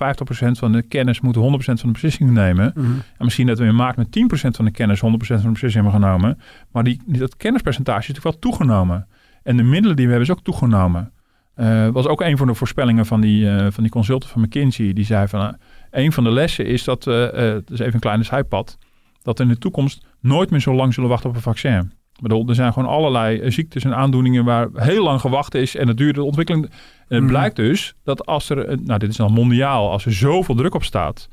van 0.52 0.72
de 0.72 0.82
kennis 0.82 1.22
moet 1.22 1.36
100% 1.36 1.40
van 1.40 1.76
de 1.76 1.92
beslissingen 1.92 2.34
nemen. 2.34 2.72
Mhm. 2.76 2.86
En 2.88 3.26
misschien 3.26 3.48
dat 3.48 3.60
we 3.60 3.66
in 3.66 3.76
maart 3.76 3.98
met 3.98 4.12
10% 4.12 4.56
van 4.56 4.66
de 4.66 4.72
kennis 4.72 5.00
100% 5.00 5.42
van 5.42 5.42
de 5.42 5.52
beslissing 5.52 5.84
hebben 5.84 6.02
genomen. 6.02 6.40
Maar 6.72 6.84
die, 6.84 7.02
dat 7.06 7.38
kennispercentage 7.38 8.00
is 8.00 8.08
natuurlijk 8.08 8.42
wel 8.42 8.52
toegenomen. 8.52 9.08
En 9.44 9.58
de 9.58 9.64
middelen 9.64 9.96
die 9.96 10.06
we 10.06 10.12
hebben 10.12 10.30
is 10.30 10.36
ook 10.36 10.44
toegenomen. 10.44 11.12
Eh 11.56 11.88
was 11.88 12.08
ook 12.08 12.22
een 12.22 12.38
van 12.38 12.48
de 12.48 12.54
voorspellingen 12.54 13.06
van 13.06 13.22
die, 13.22 13.50
eh, 13.50 13.68
van 13.72 13.84
die 13.84 13.92
consultant 13.92 14.32
van 14.32 14.42
McKinsey. 14.42 14.94
Die 14.94 15.06
zei 15.06 15.28
van, 15.28 15.42
eh, 15.42 15.54
een 15.92 16.12
van 16.12 16.24
de 16.24 16.32
lessen 16.32 16.66
is 16.66 16.84
dat, 16.84 17.04
dat 17.04 17.72
is 17.72 17.80
even 17.80 17.94
een 17.94 18.00
kleine 18.00 18.24
zijpad, 18.24 18.78
dat 19.22 19.38
we 19.38 19.44
in 19.44 19.50
de 19.50 19.58
toekomst 19.58 20.06
nooit 20.20 20.50
meer 20.50 20.60
zo 20.60 20.74
lang 20.74 20.94
zullen 20.94 21.10
wachten 21.10 21.30
op 21.30 21.36
een 21.36 21.42
vaccin. 21.42 21.92
Ik 22.16 22.22
bedoel, 22.22 22.48
er 22.48 22.56
zijn 22.56 22.74
gewoon 22.74 22.90
allerlei 22.90 23.40
eh, 23.40 23.52
ziektes 23.52 23.84
en 23.84 23.96
aandoeningen 23.96 24.46
waar 24.46 24.68
heel 24.74 25.04
lang 25.04 25.22
gewacht 25.22 25.56
is 25.56 25.76
en 25.76 25.88
het 25.88 25.98
duurt 25.98 26.16
de 26.16 26.24
ontwikkeling. 26.24 26.64
En 26.66 26.72
het 27.08 27.20
Mhm. 27.20 27.28
blijkt 27.28 27.56
dus 27.56 27.94
dat 28.04 28.26
als 28.26 28.50
er, 28.50 28.78
nou 28.84 29.00
dit 29.00 29.10
is 29.10 29.16
dan 29.18 29.32
mondiaal, 29.32 29.92
als 29.92 30.06
er 30.06 30.14
zoveel 30.14 30.56
druk 30.56 30.74
op 30.76 30.84
staat, 30.84 31.28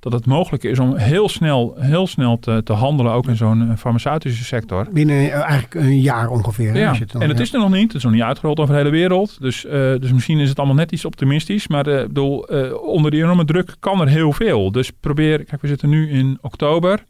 dat 0.00 0.12
het 0.12 0.26
mogelijk 0.26 0.64
is 0.64 0.78
om 0.78 0.96
heel 0.96 1.28
snel, 1.28 1.74
heel 1.78 2.06
snel 2.06 2.38
te, 2.38 2.60
te 2.64 2.72
handelen, 2.72 3.12
ook 3.12 3.26
in 3.28 3.36
zo'n 3.36 3.70
eh, 3.70 3.76
farmaceutische 3.76 4.44
sector. 4.44 4.86
Binnen 4.92 5.16
eh, 5.16 5.32
eigenlijk 5.40 5.74
een 5.74 6.00
jaar 6.00 6.28
ongeveer. 6.30 6.72
hè, 6.72 6.78
Ja, 6.78 6.88
als 6.88 6.96
je 6.98 7.02
het 7.02 7.12
dan- 7.12 7.22
en 7.22 7.28
het 7.28 7.36
ja. 7.38 7.42
is 7.44 7.52
er 7.54 7.60
nog 7.60 7.70
niet. 7.70 7.86
Het 7.86 7.94
is 7.94 8.02
nog 8.02 8.12
niet 8.12 8.22
uitgerold 8.22 8.58
over 8.60 8.72
de 8.74 8.78
hele 8.80 8.92
wereld. 8.92 9.40
Dus, 9.40 9.66
dus 10.00 10.12
misschien 10.12 10.38
is 10.38 10.48
het 10.48 10.58
allemaal 10.58 10.76
net 10.76 10.92
iets 10.92 11.04
optimistisch. 11.04 11.68
Maar 11.68 11.86
ik 11.86 12.06
bedoel, 12.06 12.38
onder 12.72 13.10
die 13.10 13.22
enorme 13.22 13.44
druk 13.44 13.76
kan 13.80 14.00
er 14.00 14.08
heel 14.08 14.32
veel. 14.32 14.72
Dus 14.72 14.90
probeer, 15.00 15.44
kijk, 15.44 15.60
we 15.62 15.68
zitten 15.68 15.88
nu 15.88 16.10
in 16.10 16.38
oktober. 16.40 17.04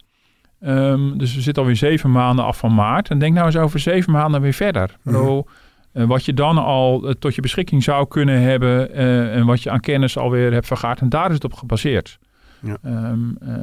Ehm, 0.61 1.19
dus 1.19 1.35
we 1.35 1.41
zitten 1.41 1.63
alweer 1.63 1.79
zeven 1.79 2.11
maanden 2.11 2.45
af 2.45 2.59
van 2.59 2.75
maart. 2.75 3.11
En 3.11 3.19
denk 3.19 3.35
nou 3.35 3.47
eens 3.47 3.57
over 3.57 3.81
zeven 3.81 4.13
maanden 4.13 4.41
weer 4.41 4.53
verder. 4.53 4.97
Mhm. 5.03 5.41
eh, 5.93 6.05
wat 6.05 6.25
je 6.25 6.35
dan 6.35 6.59
al 6.59 7.09
eh, 7.09 7.15
tot 7.15 7.35
je 7.35 7.41
beschikking 7.41 7.83
zou 7.83 8.09
kunnen 8.09 8.41
hebben. 8.41 8.93
eh, 8.93 9.37
en 9.37 9.47
wat 9.47 9.63
je 9.63 9.71
aan 9.71 9.81
kennis 9.81 10.19
alweer 10.19 10.53
hebt 10.53 10.67
vergaard. 10.67 11.01
En 11.01 11.09
daar 11.09 11.29
is 11.29 11.35
het 11.35 11.45
op 11.45 11.55
gebaseerd. 11.55 12.19
Ja. 12.63 12.77
Ehm, 12.83 13.31
eh, 13.41 13.55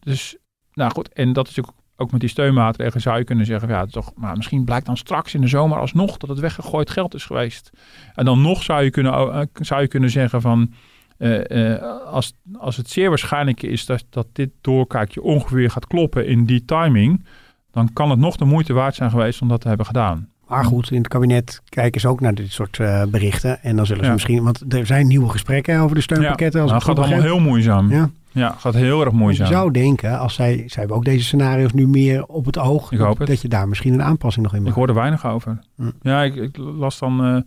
dus, 0.00 0.36
nou 0.72 0.90
goed. 0.90 1.12
En 1.12 1.32
dat 1.32 1.48
is 1.48 1.58
ook 1.60 1.72
ook 1.96 2.10
met 2.10 2.20
die 2.20 2.28
steunmaatregelen 2.30 3.02
zou 3.02 3.18
je 3.18 3.24
kunnen 3.24 3.46
zeggen, 3.46 3.68
ja, 3.68 3.86
toch, 3.86 4.12
maar 4.14 4.36
misschien 4.36 4.64
blijkt 4.64 4.86
dan 4.86 4.96
straks 4.96 5.34
in 5.34 5.40
de 5.40 5.48
zomer 5.48 5.78
alsnog 5.78 6.16
dat 6.16 6.28
het 6.28 6.38
weggegooid 6.38 6.90
geld 6.90 7.14
is 7.14 7.24
geweest. 7.24 7.70
En 8.14 8.24
dan 8.24 8.42
nog 8.42 8.62
zou 8.62 8.82
je 8.82 8.90
kunnen, 8.90 9.48
zou 9.52 9.80
je 9.80 9.88
kunnen 9.88 10.10
zeggen 10.10 10.40
van, 10.40 10.72
eh, 11.20 11.72
eh, 11.74 11.82
als, 12.06 12.34
als 12.58 12.76
het 12.76 12.90
zeer 12.90 13.08
waarschijnlijk 13.08 13.62
is 13.62 13.86
dat, 13.86 14.04
dat 14.10 14.26
dit 14.32 14.50
doorkijkje 14.60 15.22
ongeveer 15.22 15.70
gaat 15.70 15.86
kloppen 15.86 16.26
in 16.26 16.44
die 16.44 16.64
timing, 16.64 17.24
dan 17.72 17.92
kan 17.92 18.10
het 18.10 18.18
nog 18.18 18.36
de 18.36 18.44
moeite 18.44 18.72
waard 18.72 18.94
zijn 18.94 19.10
geweest 19.10 19.42
om 19.42 19.48
dat 19.48 19.60
te 19.60 19.68
hebben 19.68 19.86
gedaan. 19.86 20.28
Maar 20.48 20.64
goed, 20.64 20.90
in 20.90 20.98
het 20.98 21.08
kabinet 21.08 21.60
kijken 21.68 22.00
ze 22.00 22.08
ook 22.08 22.20
naar 22.20 22.34
dit 22.34 22.52
soort 22.52 22.78
eh, 22.78 23.02
berichten. 23.04 23.62
En 23.62 23.76
dan 23.76 23.86
zullen 23.86 24.00
ze 24.02 24.08
Ja. 24.08 24.14
misschien, 24.14 24.42
want 24.42 24.74
er 24.74 24.86
zijn 24.86 25.06
nieuwe 25.06 25.28
gesprekken 25.28 25.80
over 25.80 25.94
de 25.96 26.02
steunpakketten. 26.02 26.60
als 26.60 26.70
nou, 26.70 26.82
ik 26.82 26.88
het 26.88 26.96
gaat 26.98 27.06
allemaal 27.06 27.24
heel 27.26 27.40
moeizaam. 27.40 27.90
Ja, 27.90 28.10
Ja. 28.32 28.54
gaat 28.58 28.74
heel 28.74 29.00
erg 29.00 29.10
Je 29.10 29.16
moeizaam. 29.16 29.46
zou 29.46 29.70
denken, 29.70 30.18
als 30.18 30.34
zij, 30.34 30.54
zij 30.56 30.66
hebben 30.78 30.96
ook 30.96 31.04
deze 31.04 31.24
scenario's 31.24 31.72
nu 31.72 31.86
meer 31.86 32.24
op 32.26 32.44
het 32.46 32.58
oog, 32.58 32.92
Ik 32.92 32.98
dat, 32.98 33.06
hoop 33.06 33.18
het. 33.18 33.26
dat 33.28 33.40
je 33.40 33.48
daar 33.48 33.68
misschien 33.68 33.92
een 33.92 34.02
aanpassing 34.02 34.44
nog 34.44 34.52
in 34.54 34.58
Ik 34.60 34.64
maakt. 34.64 34.76
hoor 34.76 34.88
er 34.88 34.94
weinig 34.94 35.26
over. 35.26 35.58
Hm. 35.76 35.90
Ja, 36.02 36.22
ik, 36.22 36.34
ik 36.34 36.56
las 36.56 36.98
dan 36.98 37.44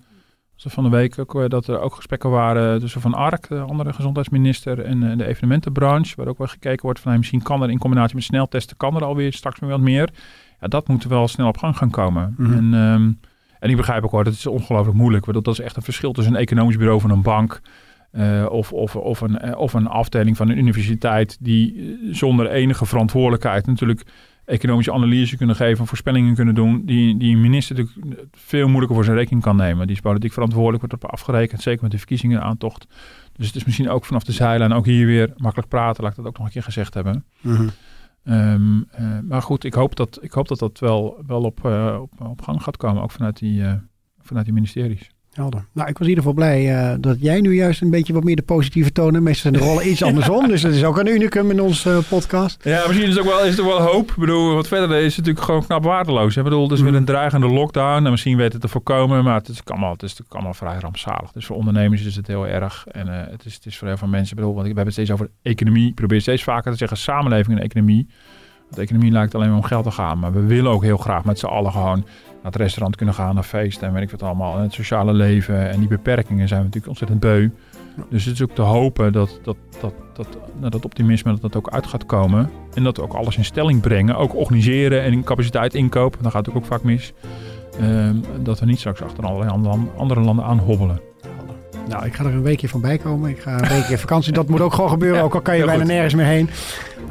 van 0.55 0.83
de 0.83 0.89
week 0.89 1.19
ook, 1.19 1.35
eh, 1.35 1.49
dat 1.49 1.67
er 1.67 1.79
ook 1.79 1.95
gesprekken 1.95 2.29
waren 2.29 2.79
tussen 2.79 3.01
Van 3.01 3.13
Ark, 3.13 3.47
de 3.47 3.59
andere 3.59 3.93
gezondheidsminister, 3.93 4.79
en 4.79 5.11
eh, 5.11 5.17
de 5.17 5.25
evenementenbranche. 5.27 6.15
Waar 6.15 6.27
ook 6.27 6.37
wel 6.37 6.47
gekeken 6.47 6.81
wordt 6.81 6.99
van 6.99 7.09
hey, 7.09 7.17
misschien 7.19 7.41
kan 7.41 7.63
er 7.63 7.69
in 7.69 7.77
combinatie 7.77 8.15
met 8.15 8.23
sneltesten, 8.23 8.77
kan 8.77 8.95
er 8.95 9.03
alweer 9.03 9.33
straks 9.33 9.59
weer 9.59 9.69
wat 9.69 9.79
meer. 9.79 10.09
Ja, 10.61 10.67
dat 10.67 10.87
moet 10.87 11.03
wel 11.03 11.27
snel 11.27 11.47
op 11.47 11.57
gang 11.57 11.77
gaan 11.77 11.89
komen. 11.89 12.35
Mhm. 12.37 12.53
En, 12.53 12.73
ehm, 12.73 13.11
en 13.59 13.69
ik 13.69 13.77
begrijp 13.77 14.03
ook 14.03 14.11
hoor, 14.11 14.23
dat 14.23 14.33
is 14.33 14.47
ongelooflijk 14.47 14.97
moeilijk. 14.97 15.25
Want 15.25 15.45
dat 15.45 15.53
is 15.53 15.59
echt 15.59 15.75
een 15.75 15.81
verschil 15.81 16.11
tussen 16.11 16.33
een 16.33 16.39
economisch 16.39 16.77
bureau 16.77 16.99
van 16.99 17.09
een 17.09 17.21
bank. 17.21 17.61
eh, 18.11 18.45
of, 18.49 18.73
of, 18.73 18.95
of, 18.95 19.21
een, 19.21 19.55
of 19.57 19.73
een 19.73 19.87
afdeling 19.87 20.37
van 20.37 20.49
een 20.49 20.57
universiteit 20.57 21.37
die 21.39 21.97
zonder 22.11 22.49
enige 22.49 22.85
verantwoordelijkheid 22.85 23.65
natuurlijk 23.65 24.03
economische 24.45 24.93
analyse 24.93 25.37
kunnen 25.37 25.55
geven, 25.55 25.87
voorspellingen 25.87 26.35
kunnen 26.35 26.55
doen, 26.55 26.85
die, 26.85 27.17
die 27.17 27.35
een 27.35 27.41
minister 27.41 27.75
natuurlijk 27.75 28.27
veel 28.31 28.67
moeilijker 28.67 28.95
voor 28.95 29.05
zijn 29.05 29.17
rekening 29.17 29.43
kan 29.43 29.55
nemen. 29.55 29.87
Die 29.87 29.95
is 29.95 30.01
politiek 30.01 30.33
verantwoordelijk, 30.33 30.79
wordt 30.81 31.03
erop 31.03 31.13
afgerekend, 31.13 31.61
zeker 31.61 31.81
met 31.81 31.91
de 31.91 31.97
verkiezingen 31.97 32.41
aantocht. 32.41 32.87
Dus 33.33 33.47
het 33.47 33.55
is 33.55 33.65
misschien 33.65 33.89
ook 33.89 34.05
vanaf 34.05 34.23
de 34.23 34.31
zijlijn, 34.31 34.73
ook 34.73 34.85
hier 34.85 35.05
weer 35.05 35.33
makkelijk 35.37 35.69
praten, 35.69 36.03
laat 36.03 36.11
ik 36.11 36.17
dat 36.17 36.27
ook 36.27 36.37
nog 36.37 36.45
een 36.45 36.53
keer 36.53 36.63
gezegd 36.63 36.93
hebben. 36.93 37.25
Mhm. 37.41 37.67
Ehm, 38.23 38.81
eh, 38.91 39.19
maar 39.19 39.41
goed, 39.41 39.63
ik 39.63 39.73
hoop 39.73 39.95
dat 39.95 40.17
ik 40.21 40.31
hoop 40.31 40.47
dat, 40.47 40.59
dat 40.59 40.79
wel, 40.79 41.23
wel 41.27 41.41
op, 41.41 41.65
eh, 41.65 41.97
op, 42.01 42.21
op 42.21 42.41
gang 42.41 42.63
gaat 42.63 42.77
komen, 42.77 43.03
ook 43.03 43.11
vanuit 43.11 43.37
die, 43.37 43.63
eh, 43.63 43.73
vanuit 44.19 44.45
die 44.45 44.53
ministeries. 44.53 45.11
Helder. 45.33 45.65
Nou, 45.71 45.89
ik 45.89 45.97
was 45.97 46.07
in 46.07 46.13
ieder 46.13 46.23
geval 46.23 46.33
blij 46.33 46.75
eh, 46.75 46.95
dat 46.99 47.17
jij 47.19 47.41
nu 47.41 47.55
juist 47.55 47.81
een 47.81 47.89
beetje 47.89 48.13
wat 48.13 48.23
meer 48.23 48.35
de 48.35 48.41
positieve 48.41 48.91
toon 48.91 49.13
hebt. 49.13 49.23
Meestal 49.25 49.51
zijn 49.51 49.63
de 49.63 49.69
rollen 49.69 49.89
iets 49.89 50.03
andersom. 50.03 50.47
dus 50.53 50.61
dat 50.61 50.71
is 50.73 50.83
ook 50.83 50.97
een 50.97 51.07
unicum 51.07 51.51
in 51.51 51.61
onze 51.61 51.89
eh, 51.91 51.97
podcast. 52.09 52.63
Ja, 52.63 52.83
misschien 52.87 53.07
is 53.09 53.15
het 53.15 53.25
ook 53.25 53.31
wel, 53.31 53.43
is 53.45 53.49
het 53.49 53.59
ook 53.59 53.67
wel 53.77 53.81
hoop. 53.81 54.09
Ik 54.11 54.17
bedoel, 54.17 54.53
wat 54.53 54.67
verder 54.67 54.97
is 54.97 55.05
het 55.15 55.17
natuurlijk 55.17 55.45
gewoon 55.45 55.65
knap 55.65 55.83
waardeloos. 55.83 56.37
Ik 56.37 56.43
bedoel, 56.43 56.65
er 56.65 56.73
is 56.73 56.79
weer 56.79 56.89
Mhm. 56.89 56.97
een 56.99 57.05
dreigende 57.05 57.47
lockdown. 57.47 58.05
En 58.05 58.11
misschien 58.11 58.37
weet 58.37 58.53
het 58.53 58.61
te 58.61 58.67
voorkomen, 58.67 59.23
maar 59.23 59.35
het 59.35 59.47
is 59.47 59.61
allemaal, 59.65 59.91
het 59.91 60.03
is 60.03 60.09
natuurlijk 60.09 60.35
allemaal 60.35 60.53
vrij 60.53 60.77
rampzalig. 60.79 61.31
Dus 61.31 61.45
voor 61.45 61.55
ondernemers 61.55 62.05
is 62.05 62.15
het 62.15 62.27
heel 62.27 62.47
erg. 62.47 62.85
En 62.91 63.07
eh, 63.07 63.31
het, 63.31 63.45
is, 63.45 63.53
het 63.53 63.65
is 63.65 63.77
voor 63.77 63.87
heel 63.87 63.97
veel 63.97 64.07
mensen, 64.07 64.29
ik 64.29 64.35
bedoel, 64.35 64.53
want 64.53 64.67
we 64.67 64.73
hebben 64.73 64.93
het 64.93 64.93
steeds 64.93 65.11
over 65.11 65.29
economie. 65.41 65.89
Ik 65.89 65.95
probeer 65.95 66.21
steeds 66.21 66.43
vaker 66.43 66.71
te 66.71 66.77
zeggen 66.77 66.97
samenleving 66.97 67.57
en 67.57 67.63
economie. 67.63 68.07
Want 68.61 68.75
de 68.75 68.81
economie 68.81 69.11
lijkt 69.11 69.35
alleen 69.35 69.47
maar 69.47 69.57
om 69.57 69.63
geld 69.63 69.83
te 69.83 69.91
gaan. 69.91 70.19
Maar 70.19 70.33
we 70.33 70.41
willen 70.45 70.71
ook 70.71 70.83
heel 70.83 70.97
graag 70.97 71.23
met 71.25 71.39
z'n 71.39 71.45
allen 71.45 71.71
gewoon 71.71 72.05
naar 72.43 72.51
het 72.51 72.61
restaurant 72.61 72.95
kunnen 72.95 73.15
gaan, 73.15 73.33
naar 73.33 73.43
feesten 73.43 73.87
en 73.87 73.93
weet 73.93 74.03
ik 74.03 74.11
wat 74.11 74.23
allemaal. 74.23 74.55
En 74.55 74.61
het 74.61 74.73
sociale 74.73 75.13
leven 75.13 75.69
en 75.69 75.79
die 75.79 75.87
beperkingen 75.87 76.47
zijn 76.47 76.59
we 76.59 76.65
natuurlijk 76.65 76.87
ontzettend 76.87 77.19
beu. 77.19 77.49
Dus 78.09 78.25
het 78.25 78.33
is 78.33 78.41
ook 78.41 78.55
te 78.55 78.61
hopen 78.61 79.13
dat 79.13 79.39
dat, 79.43 79.55
dat, 79.79 79.93
dat, 80.13 80.27
nou, 80.59 80.69
dat 80.69 80.85
optimisme 80.85 81.31
dat 81.31 81.41
dat 81.41 81.55
ook 81.55 81.69
uit 81.69 81.87
gaat 81.87 82.05
komen. 82.05 82.49
En 82.73 82.83
dat 82.83 82.97
we 82.97 83.03
ook 83.03 83.13
alles 83.13 83.37
in 83.37 83.45
stelling 83.45 83.81
brengen. 83.81 84.15
Ook 84.15 84.35
organiseren 84.35 85.01
en 85.01 85.11
in 85.11 85.23
capaciteit 85.23 85.73
inkopen. 85.73 86.23
Dan 86.23 86.31
gaat 86.31 86.45
het 86.45 86.55
ook 86.55 86.65
vaak 86.65 86.83
mis. 86.83 87.13
Ehm, 87.79 88.15
dat 88.43 88.59
we 88.59 88.65
niet 88.65 88.79
straks 88.79 89.01
achter 89.01 89.25
allerlei 89.25 89.51
andere, 89.51 89.77
andere 89.97 90.19
landen 90.19 90.45
aan 90.45 90.59
hobbelen. 90.59 91.12
Nou, 91.87 92.05
ik 92.05 92.13
ga 92.13 92.23
er 92.23 92.33
een 92.33 92.43
weekje 92.43 92.69
van 92.69 92.81
bij 92.81 92.97
komen. 92.97 93.29
Ik 93.29 93.39
ga 93.39 93.61
een 93.61 93.69
weekje 93.69 93.97
vakantie. 93.97 94.33
Dat 94.33 94.49
moet 94.49 94.61
ook 94.61 94.73
gewoon 94.73 94.89
gebeuren. 94.89 95.17
Ja, 95.17 95.23
ook 95.23 95.33
al 95.33 95.41
kan 95.41 95.57
je 95.57 95.65
bijna 95.65 95.79
goed. 95.79 95.91
nergens 95.91 96.13
meer 96.13 96.25
heen. 96.25 96.49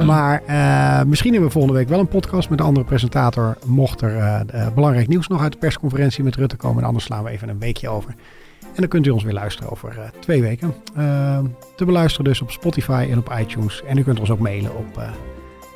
Maar 0.07 0.43
eh, 0.47 1.05
misschien 1.05 1.31
hebben 1.31 1.49
we 1.49 1.55
volgende 1.55 1.79
week 1.79 1.89
wel 1.89 1.99
een 1.99 2.09
podcast 2.09 2.51
met 2.51 2.61
een 2.61 2.67
andere 2.67 2.87
presentator. 2.87 3.57
Mocht 3.65 4.01
er 4.01 4.17
eh, 4.17 4.41
eh, 4.41 4.75
belangrijk 4.75 5.09
nieuws 5.09 5.29
nog 5.29 5.43
uit 5.43 5.53
de 5.53 5.59
persconferentie 5.59 6.25
met 6.25 6.37
Rutte 6.37 6.57
komen. 6.57 6.79
En 6.79 6.87
anders 6.87 7.05
slaan 7.05 7.25
we 7.25 7.31
even 7.31 7.49
een 7.49 7.59
weekje 7.59 7.89
over. 7.89 8.15
En 8.61 8.81
dan 8.81 8.89
kunt 8.89 9.07
u 9.07 9.11
ons 9.11 9.23
weer 9.23 9.33
luisteren 9.33 9.71
over 9.71 10.13
twee 10.21 10.43
weken. 10.43 10.75
Eh, 10.97 11.39
te 11.77 11.85
beluisteren 11.85 12.25
dus 12.25 12.41
op 12.41 12.51
Spotify 12.51 13.09
en 13.11 13.19
op 13.19 13.35
iTunes. 13.41 13.83
En 13.87 13.99
u 13.99 14.03
kunt 14.03 14.21
ons 14.21 14.31
ook 14.31 14.39
mailen 14.39 14.77
op 14.77 15.03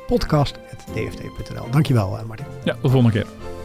podcast.dft.nl. 0.07 1.69
Dankjewel, 1.71 2.19
Martin. 2.27 2.45
Ja, 2.63 2.73
tot 2.73 2.81
de 2.81 2.89
volgende 2.89 3.11
keer. 3.11 3.56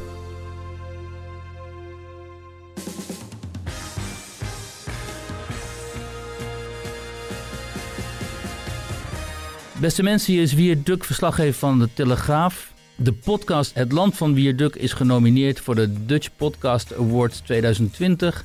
Beste 9.83 10.03
mensen, 10.03 10.33
hier 10.33 10.43
is 10.43 10.55
Wierduk, 10.55 11.05
verslaggever 11.05 11.59
van 11.59 11.79
de 11.79 11.89
Telegraaf. 11.95 12.73
De 12.97 13.13
podcast 13.13 13.75
Het 13.75 13.93
Land 13.93 14.17
van 14.17 14.35
Wierduk 14.35 14.75
is 14.75 14.93
genomineerd 14.93 15.61
voor 15.61 15.75
de 15.75 16.05
Dutch 16.05 16.29
Podcast 16.37 16.95
Awards 16.95 17.41
2020 17.41 18.45